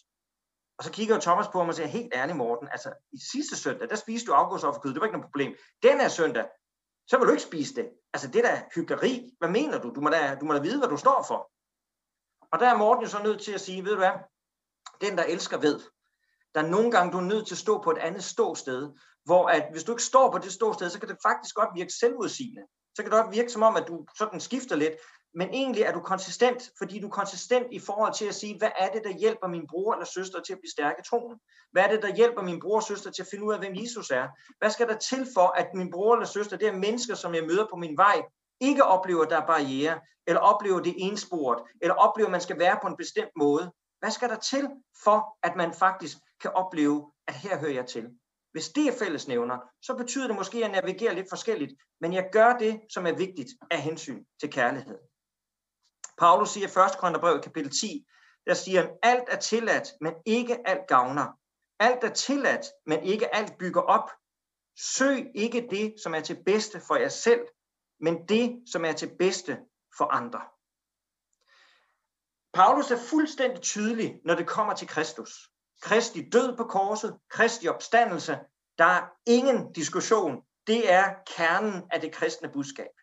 Og 0.78 0.84
så 0.84 0.90
kigger 0.92 1.20
Thomas 1.20 1.48
på 1.48 1.58
ham 1.58 1.68
og 1.68 1.74
siger, 1.74 1.86
helt 1.86 2.12
ærligt 2.14 2.36
Morten, 2.36 2.68
altså 2.72 2.92
i 3.12 3.18
sidste 3.32 3.56
søndag, 3.56 3.88
der 3.88 3.96
spiste 3.96 4.26
du 4.26 4.32
August 4.32 4.64
kød, 4.82 4.92
det 4.92 5.00
var 5.00 5.06
ikke 5.06 5.18
noget 5.18 5.30
problem. 5.30 5.54
Den 5.82 6.00
her 6.00 6.08
søndag, 6.08 6.44
så 7.10 7.18
vil 7.18 7.26
du 7.26 7.32
ikke 7.32 7.42
spise 7.42 7.74
det. 7.74 7.90
Altså 8.12 8.28
det 8.28 8.44
der 8.44 8.60
hyggeleri, 8.74 9.30
hvad 9.38 9.48
mener 9.48 9.78
du? 9.78 9.90
Du 9.94 10.00
må, 10.00 10.10
da, 10.10 10.36
du 10.40 10.44
må 10.44 10.52
da 10.52 10.60
vide, 10.60 10.78
hvad 10.78 10.88
du 10.88 10.96
står 10.96 11.24
for. 11.28 11.50
Og 12.52 12.60
der 12.60 12.66
er 12.66 12.76
Morten 12.76 13.04
jo 13.04 13.10
så 13.10 13.22
nødt 13.22 13.42
til 13.42 13.52
at 13.52 13.60
sige, 13.60 13.84
ved 13.84 13.90
du 13.90 13.96
hvad, 13.96 14.12
den 15.00 15.18
der 15.18 15.24
elsker 15.24 15.58
ved, 15.58 15.80
der 16.54 16.62
er 16.62 16.68
nogle 16.68 16.90
gange, 16.90 17.12
du 17.12 17.18
er 17.18 17.22
nødt 17.32 17.46
til 17.46 17.54
at 17.54 17.58
stå 17.58 17.82
på 17.82 17.90
et 17.90 17.98
andet 17.98 18.24
ståsted, 18.24 18.90
hvor 19.24 19.48
at 19.48 19.68
hvis 19.72 19.84
du 19.84 19.92
ikke 19.92 20.02
står 20.02 20.30
på 20.30 20.38
det 20.38 20.52
ståsted, 20.52 20.90
så 20.90 21.00
kan 21.00 21.08
det 21.08 21.16
faktisk 21.22 21.54
godt 21.54 21.68
virke 21.74 21.92
selvudsigende. 21.92 22.62
Så 22.94 23.02
kan 23.02 23.12
det 23.12 23.22
godt 23.22 23.34
virke 23.34 23.52
som 23.52 23.62
om, 23.62 23.76
at 23.76 23.88
du 23.88 24.06
sådan 24.18 24.40
skifter 24.40 24.76
lidt, 24.76 24.94
men 25.34 25.48
egentlig 25.48 25.82
er 25.82 25.92
du 25.92 26.00
konsistent, 26.00 26.70
fordi 26.78 27.00
du 27.00 27.06
er 27.06 27.10
konsistent 27.10 27.66
i 27.70 27.78
forhold 27.78 28.14
til 28.14 28.24
at 28.24 28.34
sige, 28.34 28.58
hvad 28.58 28.70
er 28.78 28.92
det, 28.92 29.04
der 29.04 29.18
hjælper 29.18 29.48
min 29.48 29.66
bror 29.66 29.92
eller 29.92 30.06
søster 30.06 30.40
til 30.40 30.52
at 30.52 30.58
blive 30.58 30.70
stærke 30.70 30.96
i 31.00 31.02
troen? 31.10 31.38
Hvad 31.72 31.82
er 31.82 31.90
det, 31.90 32.02
der 32.02 32.14
hjælper 32.14 32.42
min 32.42 32.60
bror 32.60 32.76
og 32.76 32.82
søster 32.82 33.10
til 33.10 33.22
at 33.22 33.28
finde 33.30 33.44
ud 33.44 33.52
af, 33.52 33.58
hvem 33.58 33.74
Jesus 33.74 34.10
er? 34.10 34.28
Hvad 34.58 34.70
skal 34.70 34.88
der 34.88 34.96
til 34.96 35.26
for, 35.34 35.46
at 35.46 35.74
min 35.74 35.90
bror 35.90 36.14
eller 36.14 36.26
søster, 36.26 36.56
det 36.56 36.68
er 36.68 36.76
mennesker, 36.76 37.14
som 37.14 37.34
jeg 37.34 37.44
møder 37.44 37.66
på 37.70 37.76
min 37.76 37.96
vej, 37.96 38.22
ikke 38.60 38.84
oplever, 38.84 39.22
at 39.22 39.30
der 39.30 39.40
er 39.40 39.46
barriere, 39.46 40.00
eller 40.26 40.40
oplever 40.40 40.80
det 40.80 40.94
ensport, 40.96 41.62
eller 41.82 41.94
oplever, 41.94 42.26
at 42.26 42.32
man 42.32 42.40
skal 42.40 42.58
være 42.58 42.78
på 42.82 42.88
en 42.88 42.96
bestemt 42.96 43.30
måde? 43.36 43.72
Hvad 44.00 44.10
skal 44.10 44.28
der 44.28 44.36
til 44.36 44.68
for, 45.04 45.38
at 45.42 45.56
man 45.56 45.72
faktisk 45.74 46.16
kan 46.40 46.50
opleve, 46.50 47.12
at 47.28 47.34
her 47.34 47.58
hører 47.58 47.72
jeg 47.72 47.86
til? 47.86 48.10
Hvis 48.52 48.68
det 48.68 48.86
er 48.86 48.98
fællesnævner, 48.98 49.58
så 49.82 49.94
betyder 49.94 50.26
det 50.26 50.36
måske, 50.36 50.56
at 50.56 50.62
jeg 50.62 50.82
navigerer 50.82 51.14
lidt 51.14 51.28
forskelligt, 51.28 51.72
men 52.00 52.12
jeg 52.12 52.28
gør 52.32 52.56
det, 52.56 52.80
som 52.88 53.06
er 53.06 53.12
vigtigt 53.12 53.48
af 53.70 53.78
hensyn 53.82 54.24
til 54.40 54.50
kærlighed. 54.50 55.09
Paulus 56.20 56.50
siger 56.50 56.66
i 56.66 56.86
1. 56.86 56.98
Korintherbrev 56.98 57.40
kapitel 57.42 57.70
10, 57.70 58.06
der 58.46 58.54
siger 58.54 58.80
han, 58.80 58.90
alt 59.02 59.24
er 59.28 59.36
tilladt, 59.36 59.88
men 60.00 60.14
ikke 60.26 60.68
alt 60.68 60.86
gavner. 60.88 61.26
Alt 61.78 62.04
er 62.04 62.12
tilladt, 62.12 62.66
men 62.86 63.02
ikke 63.02 63.34
alt 63.34 63.58
bygger 63.58 63.80
op. 63.80 64.10
Søg 64.78 65.30
ikke 65.34 65.68
det, 65.70 65.94
som 66.02 66.14
er 66.14 66.20
til 66.20 66.42
bedste 66.46 66.80
for 66.80 66.96
jer 66.96 67.08
selv, 67.08 67.40
men 68.00 68.28
det, 68.28 68.62
som 68.72 68.84
er 68.84 68.92
til 68.92 69.10
bedste 69.18 69.58
for 69.96 70.04
andre. 70.04 70.40
Paulus 72.54 72.90
er 72.90 72.98
fuldstændig 73.10 73.62
tydelig, 73.62 74.20
når 74.24 74.34
det 74.34 74.46
kommer 74.46 74.74
til 74.74 74.88
Kristus. 74.88 75.50
Kristi 75.82 76.28
død 76.28 76.56
på 76.56 76.64
korset, 76.64 77.18
Kristi 77.30 77.68
opstandelse, 77.68 78.38
der 78.78 78.84
er 78.84 79.06
ingen 79.26 79.72
diskussion. 79.72 80.42
Det 80.66 80.92
er 80.92 81.14
kernen 81.36 81.82
af 81.90 82.00
det 82.00 82.12
kristne 82.12 82.48
budskab. 82.52 82.99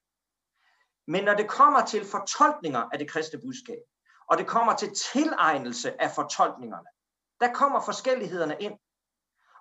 Men 1.07 1.23
når 1.23 1.33
det 1.33 1.49
kommer 1.49 1.85
til 1.85 2.05
fortolkninger 2.05 2.83
af 2.91 2.99
det 2.99 3.09
kristne 3.09 3.39
budskab, 3.41 3.79
og 4.29 4.37
det 4.37 4.47
kommer 4.47 4.75
til 4.75 4.91
tilegnelse 5.13 6.01
af 6.01 6.11
fortolkningerne, 6.11 6.87
der 7.39 7.53
kommer 7.53 7.81
forskellighederne 7.81 8.55
ind. 8.59 8.73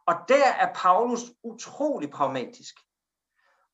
Og 0.07 0.15
der 0.29 0.47
er 0.47 0.75
Paulus 0.75 1.21
utrolig 1.43 2.11
pragmatisk. 2.11 2.75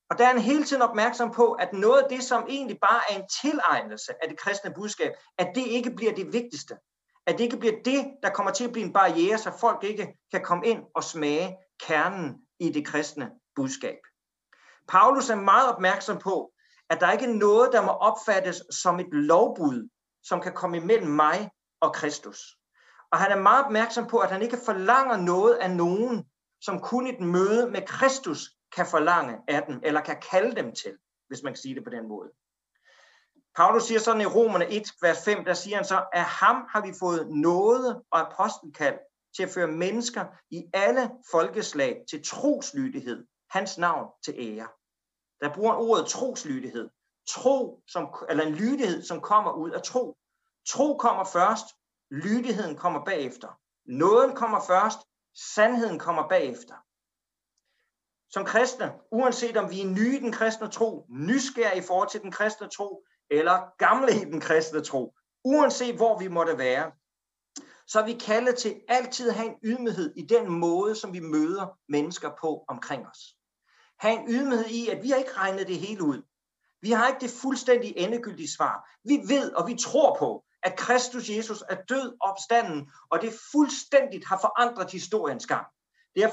Og 0.09 0.17
der 0.17 0.23
er 0.23 0.27
han 0.27 0.41
hele 0.41 0.63
tiden 0.63 0.81
opmærksom 0.81 1.31
på, 1.31 1.51
at 1.51 1.73
noget 1.73 2.01
af 2.01 2.09
det, 2.09 2.23
som 2.23 2.45
egentlig 2.49 2.79
bare 2.81 3.01
er 3.09 3.15
en 3.15 3.27
tilegnelse 3.41 4.13
af 4.23 4.29
det 4.29 4.39
kristne 4.39 4.73
budskab, 4.73 5.11
at 5.37 5.51
det 5.55 5.65
ikke 5.67 5.91
bliver 5.91 6.15
det 6.15 6.33
vigtigste. 6.33 6.77
At 7.25 7.37
det 7.37 7.43
ikke 7.43 7.57
bliver 7.57 7.75
det, 7.85 8.13
der 8.23 8.29
kommer 8.29 8.51
til 8.51 8.63
at 8.63 8.71
blive 8.71 8.85
en 8.85 8.93
barriere, 8.93 9.37
så 9.37 9.51
folk 9.59 9.83
ikke 9.83 10.17
kan 10.31 10.43
komme 10.43 10.65
ind 10.65 10.83
og 10.95 11.03
smage 11.03 11.57
kernen 11.79 12.41
i 12.59 12.69
det 12.69 12.85
kristne 12.85 13.31
budskab. 13.55 13.97
Paulus 14.87 15.29
er 15.29 15.35
meget 15.35 15.73
opmærksom 15.75 16.19
på, 16.19 16.52
at 16.93 17.01
der 17.01 17.11
ikke 17.11 17.25
er 17.25 17.33
noget, 17.33 17.69
der 17.71 17.81
må 17.81 17.91
opfattes 17.91 18.63
som 18.69 18.99
et 18.99 19.09
lovbud, 19.11 19.89
som 20.23 20.41
kan 20.41 20.53
komme 20.53 20.77
imellem 20.77 21.07
mig 21.07 21.49
og 21.81 21.93
Kristus. 21.93 22.57
Og 23.11 23.19
han 23.19 23.31
er 23.31 23.41
meget 23.41 23.65
opmærksom 23.65 24.07
på, 24.07 24.17
at 24.17 24.31
han 24.31 24.41
ikke 24.41 24.57
forlanger 24.65 25.17
noget 25.17 25.53
af 25.53 25.71
nogen, 25.71 26.25
som 26.61 26.79
kun 26.79 27.07
et 27.07 27.19
møde 27.19 27.71
med 27.71 27.81
Kristus 27.87 28.49
kan 28.75 28.85
forlange 28.85 29.37
af 29.47 29.63
dem, 29.67 29.79
eller 29.83 30.01
kan 30.01 30.21
kalde 30.31 30.55
dem 30.55 30.75
til, 30.75 30.93
hvis 31.27 31.43
man 31.43 31.53
kan 31.53 31.61
sige 31.61 31.75
det 31.75 31.83
på 31.83 31.89
den 31.89 32.07
måde. 32.07 32.29
Paulus 33.55 33.83
siger 33.83 33.99
sådan 33.99 34.21
i 34.21 34.25
Romerne 34.25 34.69
1, 34.69 34.83
vers 35.01 35.25
5, 35.25 35.45
der 35.45 35.53
siger 35.53 35.75
han 35.75 35.85
så, 35.85 36.05
at 36.13 36.23
ham 36.23 36.55
har 36.69 36.81
vi 36.85 36.93
fået 36.99 37.29
noget 37.29 38.01
og 38.11 38.19
apostelkald 38.19 38.99
til 39.35 39.43
at 39.43 39.49
føre 39.49 39.67
mennesker 39.67 40.25
i 40.51 40.63
alle 40.73 41.11
folkeslag 41.31 42.03
til 42.09 42.23
troslydighed, 42.25 43.25
hans 43.49 43.77
navn 43.77 44.09
til 44.25 44.35
ære. 44.37 44.67
Der 45.43 45.53
bruger 45.53 45.73
ordet 45.73 46.07
troslydighed. 46.07 46.89
Tro, 47.27 47.83
som, 47.87 48.15
eller 48.29 48.43
en 48.43 48.53
lydighed, 48.53 49.03
som 49.03 49.21
kommer 49.21 49.51
ud 49.51 49.71
af 49.71 49.81
tro. 49.81 50.17
Tro 50.67 50.97
kommer 50.97 51.23
først, 51.23 51.65
lydigheden 52.11 52.75
kommer 52.75 53.05
bagefter. 53.05 53.47
Nåden 53.85 54.35
kommer 54.35 54.59
først, 54.67 54.99
sandheden 55.55 55.99
kommer 55.99 56.27
bagefter. 56.29 56.75
Som 58.29 58.45
kristne, 58.45 58.93
uanset 59.11 59.57
om 59.57 59.69
vi 59.69 59.81
er 59.81 59.87
nye 59.87 60.17
i 60.17 60.19
den 60.19 60.31
kristne 60.31 60.69
tro, 60.69 61.05
nysgerrige 61.09 61.83
i 61.83 61.87
forhold 61.87 62.09
til 62.09 62.21
den 62.21 62.31
kristne 62.31 62.69
tro, 62.69 63.05
eller 63.29 63.77
gamle 63.77 64.15
i 64.21 64.25
den 64.25 64.41
kristne 64.41 64.81
tro, 64.81 65.15
uanset 65.43 65.95
hvor 65.95 66.19
vi 66.19 66.27
måtte 66.27 66.57
være, 66.57 66.91
så 67.87 67.99
er 67.99 68.05
vi 68.05 68.13
kaldet 68.13 68.55
til 68.57 68.81
altid 68.87 69.29
at 69.29 69.35
have 69.35 69.49
en 69.49 69.59
ydmyghed 69.63 70.13
i 70.15 70.21
den 70.21 70.51
måde, 70.51 70.95
som 70.95 71.13
vi 71.13 71.19
møder 71.19 71.79
mennesker 71.89 72.31
på 72.41 72.65
omkring 72.67 73.07
os 73.07 73.37
have 74.03 74.19
en 74.19 74.29
ydmyghed 74.29 74.65
i, 74.65 74.89
at 74.89 75.03
vi 75.03 75.09
har 75.09 75.17
ikke 75.17 75.37
regnet 75.37 75.67
det 75.67 75.79
hele 75.79 76.03
ud. 76.03 76.21
Vi 76.81 76.91
har 76.91 77.07
ikke 77.07 77.19
det 77.19 77.29
fuldstændig 77.29 77.93
endegyldige 77.97 78.51
svar. 78.55 78.89
Vi 79.03 79.21
ved 79.27 79.51
og 79.51 79.67
vi 79.67 79.75
tror 79.75 80.15
på, 80.19 80.43
at 80.63 80.77
Kristus 80.77 81.29
Jesus 81.29 81.63
er 81.69 81.75
død 81.89 82.17
opstanden, 82.21 82.89
og 83.11 83.21
det 83.21 83.33
fuldstændigt 83.51 84.25
har 84.25 84.39
forandret 84.41 84.91
historiens 84.91 85.47
gang. 85.47 85.65
Det 86.15 86.23
har 86.23 86.29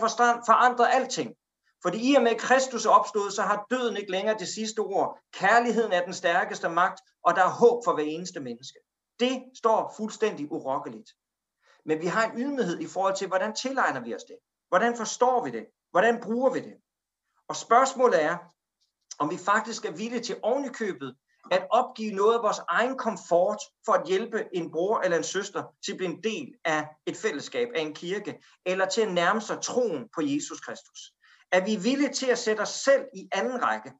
forandret 0.46 0.88
alting. 0.92 1.34
Fordi 1.82 2.12
i 2.12 2.14
og 2.14 2.22
med 2.22 2.38
Kristus 2.38 2.86
er 2.86 2.90
opstået, 2.90 3.32
så 3.32 3.42
har 3.42 3.66
døden 3.70 3.96
ikke 3.96 4.10
længere 4.10 4.38
det 4.38 4.48
sidste 4.48 4.78
ord. 4.78 5.18
Kærligheden 5.32 5.92
er 5.92 6.04
den 6.04 6.14
stærkeste 6.14 6.68
magt, 6.68 7.00
og 7.24 7.36
der 7.36 7.44
er 7.44 7.50
håb 7.50 7.84
for 7.84 7.94
hver 7.94 8.04
eneste 8.04 8.40
menneske. 8.40 8.78
Det 9.20 9.42
står 9.58 9.94
fuldstændig 9.96 10.52
urokkeligt. 10.52 11.10
Men 11.84 12.00
vi 12.00 12.06
har 12.06 12.24
en 12.24 12.38
ydmyghed 12.38 12.80
i 12.80 12.86
forhold 12.86 13.16
til, 13.16 13.28
hvordan 13.28 13.54
tilegner 13.54 14.00
vi 14.00 14.14
os 14.14 14.24
det? 14.24 14.36
Hvordan 14.68 14.96
forstår 14.96 15.44
vi 15.44 15.50
det? 15.50 15.66
Hvordan 15.90 16.20
bruger 16.20 16.50
vi 16.50 16.60
det? 16.60 16.74
Og 17.50 17.56
spørgsmålet 17.56 18.22
er, 18.22 18.36
om 19.18 19.30
vi 19.30 19.36
faktisk 19.36 19.84
er 19.84 19.90
villige 19.90 20.22
til 20.22 20.40
ovenikøbet 20.42 21.16
at 21.50 21.66
opgive 21.70 22.12
noget 22.12 22.34
af 22.34 22.42
vores 22.42 22.60
egen 22.68 22.98
komfort 22.98 23.58
for 23.84 23.92
at 23.92 24.06
hjælpe 24.06 24.44
en 24.52 24.70
bror 24.70 25.00
eller 25.00 25.16
en 25.16 25.24
søster 25.24 25.62
til 25.84 25.92
at 25.92 25.96
blive 25.98 26.10
en 26.10 26.22
del 26.22 26.54
af 26.64 26.88
et 27.06 27.16
fællesskab, 27.16 27.68
af 27.74 27.80
en 27.80 27.94
kirke, 27.94 28.40
eller 28.66 28.86
til 28.86 29.00
at 29.00 29.12
nærme 29.12 29.40
sig 29.40 29.60
troen 29.62 30.08
på 30.14 30.20
Jesus 30.22 30.60
Kristus. 30.60 31.00
Er 31.52 31.64
vi 31.64 31.76
villige 31.76 32.12
til 32.12 32.26
at 32.26 32.38
sætte 32.38 32.60
os 32.60 32.68
selv 32.68 33.04
i 33.14 33.28
anden 33.32 33.62
række? 33.62 33.92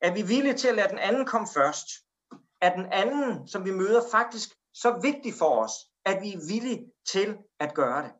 Er 0.00 0.14
vi 0.14 0.22
villige 0.22 0.54
til 0.54 0.68
at 0.68 0.74
lade 0.74 0.88
den 0.88 0.98
anden 0.98 1.26
komme 1.26 1.48
først? 1.54 1.86
Er 2.60 2.76
den 2.76 2.86
anden, 2.92 3.48
som 3.48 3.64
vi 3.64 3.70
møder, 3.70 4.02
faktisk 4.10 4.48
så 4.74 5.00
vigtig 5.02 5.34
for 5.34 5.64
os, 5.64 5.72
at 6.04 6.22
vi 6.22 6.32
er 6.32 6.46
villige 6.48 6.92
til 7.06 7.38
at 7.60 7.74
gøre 7.74 8.02
det? 8.02 8.12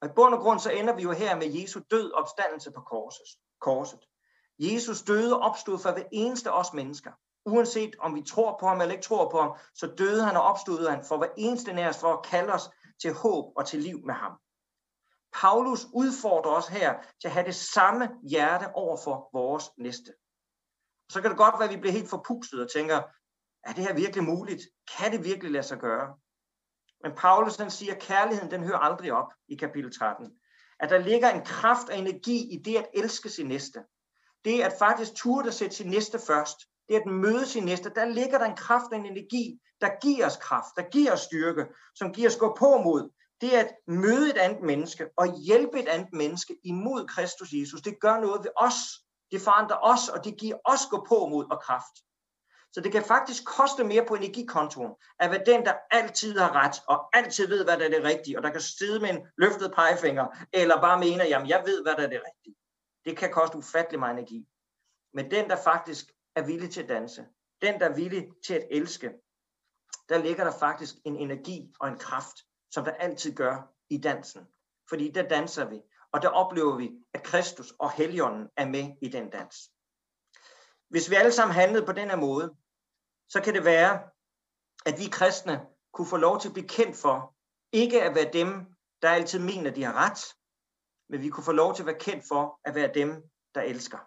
Og 0.00 0.08
i 0.08 0.12
bund 0.16 0.34
og 0.34 0.40
grund 0.40 0.60
så 0.60 0.70
ender 0.70 0.96
vi 0.96 1.02
jo 1.02 1.12
her 1.12 1.36
med 1.36 1.46
Jesu 1.46 1.80
død 1.90 2.12
opstandelse 2.12 2.70
på 2.72 2.80
korset 2.80 3.26
korset. 3.60 4.00
Jesus 4.58 5.02
døde 5.02 5.36
og 5.36 5.40
opstod 5.40 5.78
for 5.78 5.92
hver 5.92 6.04
eneste 6.12 6.50
af 6.50 6.60
os 6.60 6.72
mennesker. 6.72 7.12
Uanset 7.46 7.96
om 7.98 8.14
vi 8.14 8.22
tror 8.22 8.56
på 8.60 8.66
ham 8.66 8.80
eller 8.80 8.92
ikke 8.92 9.04
tror 9.04 9.30
på 9.30 9.40
ham, 9.40 9.56
så 9.74 9.86
døde 9.98 10.24
han 10.24 10.36
og 10.36 10.42
opstod 10.42 10.88
han 10.88 11.04
for 11.04 11.18
hver 11.18 11.28
eneste 11.36 11.72
af 11.72 11.88
os 11.88 11.98
for 11.98 12.12
at 12.12 12.24
kalde 12.24 12.52
os 12.52 12.70
til 13.02 13.12
håb 13.12 13.52
og 13.56 13.66
til 13.66 13.80
liv 13.80 14.06
med 14.06 14.14
ham. 14.14 14.32
Paulus 15.32 15.86
udfordrer 15.94 16.52
os 16.52 16.68
her 16.68 16.94
til 17.20 17.28
at 17.28 17.32
have 17.32 17.46
det 17.46 17.54
samme 17.54 18.08
hjerte 18.30 18.66
over 18.74 18.96
for 19.04 19.28
vores 19.32 19.70
næste. 19.78 20.12
Så 21.12 21.20
kan 21.20 21.30
det 21.30 21.38
godt 21.38 21.54
være, 21.58 21.68
at 21.68 21.74
vi 21.74 21.80
bliver 21.80 21.92
helt 21.92 22.10
forpustet 22.10 22.62
og 22.62 22.70
tænker, 22.70 23.02
er 23.64 23.72
det 23.72 23.84
her 23.84 23.94
virkelig 23.94 24.24
muligt? 24.24 24.62
Kan 24.98 25.12
det 25.12 25.24
virkelig 25.24 25.52
lade 25.52 25.62
sig 25.62 25.78
gøre? 25.78 26.16
Men 27.02 27.12
Paulus 27.16 27.56
han 27.56 27.70
siger, 27.70 27.94
at 27.94 28.02
kærligheden 28.02 28.50
den 28.50 28.64
hører 28.64 28.78
aldrig 28.78 29.12
op 29.12 29.32
i 29.48 29.56
kapitel 29.56 29.98
13. 29.98 30.39
At 30.80 30.90
der 30.90 30.98
ligger 30.98 31.30
en 31.30 31.44
kraft 31.44 31.88
og 31.88 31.98
energi 31.98 32.54
i 32.54 32.62
det 32.64 32.76
at 32.76 32.86
elske 32.94 33.28
sin 33.28 33.46
næste. 33.46 33.80
Det 34.44 34.60
at 34.60 34.72
faktisk 34.78 35.14
turde 35.14 35.48
at 35.48 35.54
sætte 35.54 35.76
sin 35.76 35.90
næste 35.90 36.18
først. 36.26 36.58
Det 36.88 36.94
at 36.94 37.06
møde 37.06 37.46
sin 37.46 37.64
næste. 37.64 37.90
Der 37.94 38.04
ligger 38.04 38.38
der 38.38 38.44
en 38.44 38.56
kraft 38.56 38.92
og 38.92 38.98
en 38.98 39.06
energi, 39.06 39.60
der 39.80 39.90
giver 40.02 40.26
os 40.26 40.36
kraft, 40.36 40.76
der 40.76 40.82
giver 40.82 41.12
os 41.12 41.20
styrke, 41.20 41.66
som 41.94 42.12
giver 42.12 42.28
os 42.28 42.36
gå 42.36 42.56
på 42.58 42.78
mod, 42.84 43.10
det 43.40 43.50
at 43.50 43.74
møde 43.88 44.30
et 44.30 44.36
andet 44.36 44.62
menneske 44.62 45.08
og 45.16 45.40
hjælpe 45.46 45.80
et 45.80 45.88
andet 45.88 46.12
menneske 46.12 46.56
imod 46.64 47.06
Kristus 47.06 47.52
Jesus, 47.52 47.82
det 47.82 48.00
gør 48.00 48.20
noget 48.20 48.44
ved 48.44 48.50
os. 48.56 48.74
Det 49.30 49.40
forandrer 49.40 49.76
os, 49.82 50.08
og 50.08 50.24
det 50.24 50.38
giver 50.38 50.56
os 50.64 50.80
gå 50.90 51.06
på 51.08 51.26
mod 51.26 51.46
og 51.50 51.60
kraft. 51.62 51.94
Så 52.72 52.80
det 52.80 52.92
kan 52.92 53.04
faktisk 53.04 53.44
koste 53.44 53.84
mere 53.84 54.04
på 54.08 54.14
energikontoen, 54.14 54.92
at 55.18 55.30
være 55.30 55.42
den, 55.46 55.64
der 55.64 55.74
altid 55.90 56.38
har 56.38 56.52
ret, 56.64 56.76
og 56.88 57.16
altid 57.16 57.48
ved, 57.48 57.64
hvad 57.64 57.78
der 57.78 57.84
er 57.84 57.88
det 57.88 58.04
rigtige, 58.04 58.38
og 58.38 58.42
der 58.42 58.50
kan 58.50 58.60
sidde 58.60 59.00
med 59.00 59.10
en 59.10 59.26
løftet 59.38 59.72
pegefinger, 59.74 60.26
eller 60.52 60.80
bare 60.80 60.98
mene, 60.98 61.24
jamen 61.24 61.48
jeg 61.48 61.62
ved, 61.66 61.82
hvad 61.82 61.96
der 61.96 62.02
er 62.02 62.10
det 62.10 62.22
rigtige. 62.26 62.56
Det 63.04 63.16
kan 63.16 63.32
koste 63.32 63.58
ufattelig 63.58 64.00
meget 64.00 64.18
energi. 64.18 64.46
Men 65.14 65.30
den, 65.30 65.50
der 65.50 65.56
faktisk 65.56 66.12
er 66.36 66.42
villig 66.42 66.70
til 66.70 66.82
at 66.82 66.88
danse, 66.88 67.26
den, 67.62 67.80
der 67.80 67.88
er 67.88 67.94
villig 67.94 68.28
til 68.46 68.54
at 68.54 68.66
elske, 68.70 69.10
der 70.08 70.18
ligger 70.18 70.44
der 70.44 70.52
faktisk 70.58 70.94
en 71.04 71.16
energi 71.16 71.72
og 71.80 71.88
en 71.88 71.98
kraft, 71.98 72.36
som 72.70 72.84
der 72.84 72.92
altid 72.92 73.34
gør 73.34 73.72
i 73.90 73.98
dansen. 73.98 74.46
Fordi 74.88 75.10
der 75.10 75.28
danser 75.28 75.64
vi, 75.64 75.80
og 76.12 76.22
der 76.22 76.28
oplever 76.28 76.76
vi, 76.76 76.90
at 77.14 77.22
Kristus 77.22 77.74
og 77.78 77.92
Helligånden 77.92 78.48
er 78.56 78.66
med 78.66 78.96
i 79.02 79.08
den 79.08 79.30
dans. 79.30 79.70
Hvis 80.88 81.10
vi 81.10 81.14
alle 81.14 81.32
sammen 81.32 81.54
handlede 81.54 81.86
på 81.86 81.92
den 81.92 82.10
her 82.10 82.16
måde, 82.16 82.56
så 83.30 83.40
kan 83.44 83.54
det 83.54 83.64
være, 83.64 84.02
at 84.86 84.98
vi 84.98 85.08
kristne 85.12 85.66
kunne 85.92 86.06
få 86.06 86.16
lov 86.16 86.40
til 86.40 86.48
at 86.48 86.54
blive 86.54 86.68
kendt 86.68 86.96
for, 86.96 87.34
ikke 87.72 88.02
at 88.02 88.14
være 88.14 88.32
dem, 88.32 88.66
der 89.02 89.10
altid 89.10 89.38
mener, 89.38 89.70
de 89.70 89.82
har 89.82 89.92
ret, 89.92 90.20
men 91.08 91.22
vi 91.22 91.28
kunne 91.28 91.44
få 91.44 91.52
lov 91.52 91.74
til 91.74 91.82
at 91.82 91.86
være 91.86 91.98
kendt 91.98 92.24
for 92.28 92.60
at 92.64 92.74
være 92.74 92.90
dem, 92.94 93.22
der 93.54 93.62
elsker. 93.62 93.98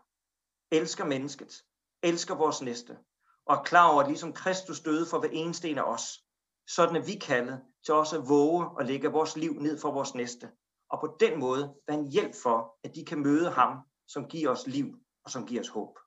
Elsker 0.72 1.06
mennesket, 1.06 1.64
elsker 2.04 2.36
vores 2.36 2.62
næste, 2.62 2.98
og 3.46 3.56
er 3.56 3.64
klar 3.64 3.92
over, 3.92 4.02
at 4.02 4.08
ligesom 4.08 4.34
Kristus 4.34 4.80
døde 4.80 5.06
for 5.06 5.20
hver 5.20 5.30
eneste 5.32 5.70
en 5.70 5.78
af 5.78 5.84
os, 5.84 6.24
sådan 6.68 6.96
er 6.96 7.02
vi 7.02 7.16
kaldet 7.16 7.62
til 7.86 7.94
også 7.94 8.20
at 8.20 8.30
våge 8.30 8.68
og 8.68 8.86
lægge 8.86 9.12
vores 9.12 9.36
liv 9.36 9.54
ned 9.54 9.80
for 9.80 9.92
vores 9.92 10.16
næste. 10.16 10.52
Og 10.90 11.00
på 11.00 11.18
den 11.20 11.40
måde 11.40 11.76
være 11.88 11.98
en 11.98 12.12
hjælp 12.12 12.36
for, 12.44 12.76
at 12.84 12.96
de 12.96 13.06
kan 13.06 13.20
møde 13.20 13.52
ham, 13.52 13.80
som 14.08 14.30
giver 14.30 14.50
os 14.50 14.68
liv 14.68 14.86
og 15.26 15.32
som 15.32 15.48
giver 15.48 15.62
os 15.62 15.68
håb. 15.68 16.00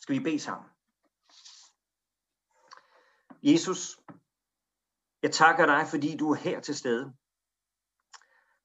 Skal 0.00 0.14
vi 0.14 0.20
bede 0.20 0.40
sammen? 0.40 0.70
Jesus, 3.42 4.00
jeg 5.22 5.32
takker 5.32 5.66
dig, 5.66 5.86
fordi 5.90 6.16
du 6.16 6.30
er 6.30 6.36
her 6.36 6.60
til 6.60 6.76
stede. 6.76 7.12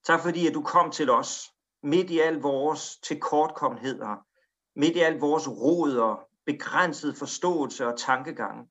Tak 0.03 0.21
fordi, 0.21 0.47
at 0.47 0.53
du 0.53 0.63
kom 0.63 0.91
til 0.91 1.09
os 1.09 1.53
midt 1.83 2.09
i 2.09 2.19
al 2.19 2.35
vores 2.35 2.97
tilkortkommenheder, 2.97 4.25
midt 4.75 4.95
i 4.95 4.99
al 4.99 5.19
vores 5.19 5.47
rod 5.47 5.97
og 5.97 6.29
begrænset 6.45 7.17
forståelse 7.17 7.87
og 7.87 7.99
tankegange. 7.99 8.69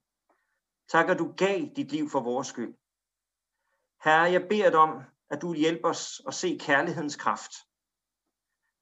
Tak, 0.89 1.09
at 1.09 1.19
du 1.19 1.35
gav 1.37 1.61
dit 1.77 1.93
liv 1.93 2.11
for 2.11 2.21
vores 2.21 2.49
skyld. 2.49 2.75
Herre, 4.05 4.33
jeg 4.33 4.49
beder 4.49 4.71
dig 4.71 4.79
om, 4.79 5.03
at 5.31 5.43
du 5.43 5.55
hjælper 5.55 5.89
os 5.89 6.23
at 6.27 6.35
se 6.35 6.59
kærlighedens 6.61 7.17
kraft. 7.17 7.53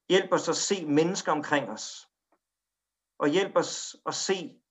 Hjælp 0.08 0.32
os 0.32 0.48
at 0.48 0.56
se 0.56 0.86
mennesker 0.86 1.32
omkring 1.32 1.70
os. 1.70 2.08
Og 3.18 3.28
hjælp 3.28 3.56
os 3.56 3.96
at 4.06 4.14
se, 4.14 4.61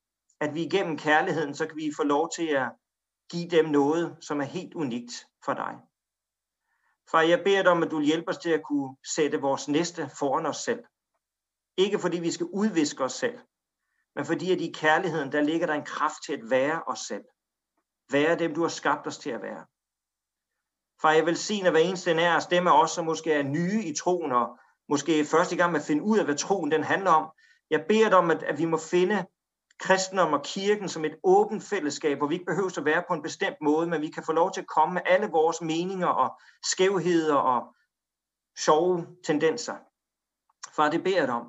at 0.42 0.54
vi 0.54 0.64
igennem 0.64 0.98
kærligheden, 0.98 1.56
så 1.56 1.68
kan 1.68 1.78
vi 1.78 1.92
få 1.98 2.04
lov 2.04 2.30
til 2.36 2.48
at 2.48 2.72
give 3.32 3.50
dem 3.50 3.66
noget, 3.66 4.18
som 4.22 4.42
er 4.42 4.46
helt 4.46 4.74
unikt 4.74 5.28
for 5.46 5.54
dig. 5.54 5.76
Far, 7.12 7.22
jeg 7.22 7.44
beder 7.44 7.64
dig 7.64 7.72
om, 7.72 7.84
at 7.84 7.92
du 7.92 8.02
hjælper 8.02 8.32
os 8.32 8.38
til 8.38 8.50
at 8.50 8.64
kunne 8.64 8.96
sætte 9.16 9.42
vores 9.42 9.68
næste 9.68 10.10
foran 10.20 10.46
os 10.46 10.58
selv. 10.58 10.84
Ikke 11.78 12.00
fordi 12.00 12.20
vi 12.20 12.32
skal 12.32 12.46
udviske 12.46 13.04
os 13.04 13.14
selv, 13.14 13.40
men 14.16 14.26
fordi 14.26 14.52
at 14.52 14.62
i 14.62 14.72
kærligheden, 14.76 15.32
der 15.32 15.42
ligger 15.42 15.68
der 15.68 15.74
en 15.74 15.86
kraft 15.86 16.24
til 16.26 16.34
at 16.34 16.50
være 16.50 16.84
os 16.88 17.00
selv. 17.00 17.24
Være 18.12 18.40
dem, 18.40 18.56
du 18.56 18.62
har 18.62 18.70
skabt 18.70 19.08
os 19.08 19.18
til 19.18 19.30
at 19.30 19.42
være. 19.42 19.66
Far, 21.02 21.12
jeg 21.12 21.26
vil 21.26 21.38
sige, 21.38 21.66
at 21.66 21.72
hver 21.72 21.80
eneste 21.80 22.12
af 22.12 22.36
os, 22.36 22.48
dem 22.48 22.68
af 22.68 22.82
os, 22.82 22.92
som 22.92 23.06
måske 23.06 23.34
er 23.34 23.44
nye 23.44 23.84
i 23.84 23.96
troen, 23.96 24.32
og 24.32 24.58
måske 24.90 25.26
første 25.26 25.56
gang 25.56 25.72
med 25.72 25.80
at 25.80 25.86
finde 25.86 26.04
ud 26.04 26.18
af, 26.20 26.26
hvad 26.26 26.36
troen 26.36 26.72
den 26.72 26.84
handler 26.84 27.12
om. 27.12 27.32
Jeg 27.70 27.86
beder 27.90 28.10
dig 28.10 28.18
om, 28.18 28.32
at, 28.32 28.44
at 28.44 28.58
vi 28.58 28.66
må 28.66 28.78
finde 28.78 29.26
kristendom 29.82 30.34
og 30.34 30.44
kirken 30.44 30.90
som 30.90 31.06
et 31.06 31.16
åbent 31.24 31.64
fællesskab, 31.64 32.18
hvor 32.18 32.28
vi 32.28 32.34
ikke 32.34 32.46
behøver 32.46 32.78
at 32.78 32.86
være 32.86 33.04
på 33.08 33.14
en 33.14 33.22
bestemt 33.22 33.58
måde, 33.62 33.88
men 33.88 34.02
vi 34.02 34.10
kan 34.10 34.24
få 34.24 34.32
lov 34.32 34.52
til 34.54 34.62
at 34.62 34.68
komme 34.68 34.94
med 34.94 35.02
alle 35.06 35.28
vores 35.28 35.62
meninger 35.62 36.08
og 36.08 36.40
skævheder 36.64 37.36
og 37.36 37.76
sjove 38.60 39.08
tendenser. 39.26 39.76
Far, 40.76 40.90
det 40.90 41.04
beder 41.04 41.18
jeg 41.18 41.28
dig 41.28 41.36
om. 41.36 41.48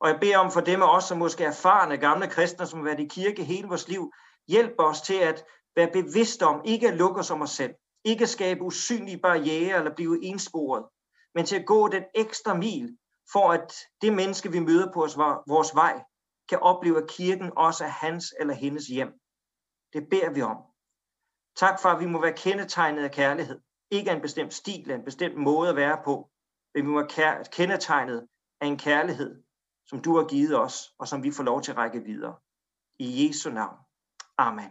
Og 0.00 0.08
jeg 0.08 0.20
beder 0.20 0.38
om 0.38 0.50
for 0.50 0.60
dem 0.60 0.82
af 0.82 0.96
os, 0.96 1.04
som 1.04 1.18
måske 1.18 1.44
er 1.44 1.48
erfarne 1.48 1.96
gamle 1.96 2.28
kristne, 2.28 2.66
som 2.66 2.78
har 2.78 2.84
været 2.84 3.00
i 3.00 3.08
kirke 3.08 3.44
hele 3.44 3.68
vores 3.68 3.88
liv, 3.88 4.12
hjælp 4.48 4.74
os 4.78 5.00
til 5.00 5.14
at 5.14 5.44
være 5.76 5.90
bevidste 5.92 6.46
om, 6.46 6.62
ikke 6.64 6.88
at 6.88 6.94
lukke 6.94 7.20
os 7.20 7.30
om 7.30 7.42
os 7.42 7.50
selv, 7.50 7.74
ikke 8.04 8.22
at 8.22 8.28
skabe 8.28 8.62
usynlige 8.62 9.18
barriere 9.18 9.78
eller 9.78 9.94
blive 9.94 10.24
ensporet, 10.24 10.84
men 11.34 11.46
til 11.46 11.56
at 11.56 11.66
gå 11.66 11.88
den 11.88 12.04
ekstra 12.14 12.54
mil, 12.54 12.96
for 13.32 13.52
at 13.52 13.74
det 14.02 14.12
menneske, 14.12 14.52
vi 14.52 14.58
møder 14.58 14.92
på 14.92 15.00
vores 15.46 15.74
vej, 15.74 16.02
kan 16.48 16.58
opleve, 16.58 17.02
at 17.02 17.10
kirken 17.10 17.52
også 17.56 17.84
er 17.84 17.88
hans 17.88 18.34
eller 18.40 18.54
hendes 18.54 18.86
hjem. 18.86 19.12
Det 19.92 20.08
beder 20.10 20.30
vi 20.30 20.42
om. 20.42 20.56
Tak 21.56 21.82
for, 21.82 21.88
at 21.88 22.00
vi 22.00 22.06
må 22.06 22.20
være 22.20 22.32
kendetegnet 22.32 23.04
af 23.04 23.10
kærlighed. 23.10 23.60
Ikke 23.90 24.10
af 24.10 24.14
en 24.14 24.22
bestemt 24.22 24.54
stil, 24.54 24.90
en 24.90 25.04
bestemt 25.04 25.36
måde 25.36 25.70
at 25.70 25.76
være 25.76 26.00
på, 26.04 26.30
men 26.74 26.84
vi 26.84 26.90
må 26.90 26.98
være 27.00 27.44
kendetegnet 27.44 28.28
af 28.60 28.66
en 28.66 28.78
kærlighed, 28.78 29.42
som 29.86 30.02
du 30.02 30.16
har 30.16 30.24
givet 30.28 30.58
os, 30.60 30.94
og 30.98 31.08
som 31.08 31.22
vi 31.22 31.30
får 31.30 31.42
lov 31.42 31.62
til 31.62 31.70
at 31.70 31.76
række 31.76 32.00
videre. 32.00 32.36
I 32.98 33.28
Jesu 33.28 33.50
navn. 33.50 33.76
Amen. 34.38 34.70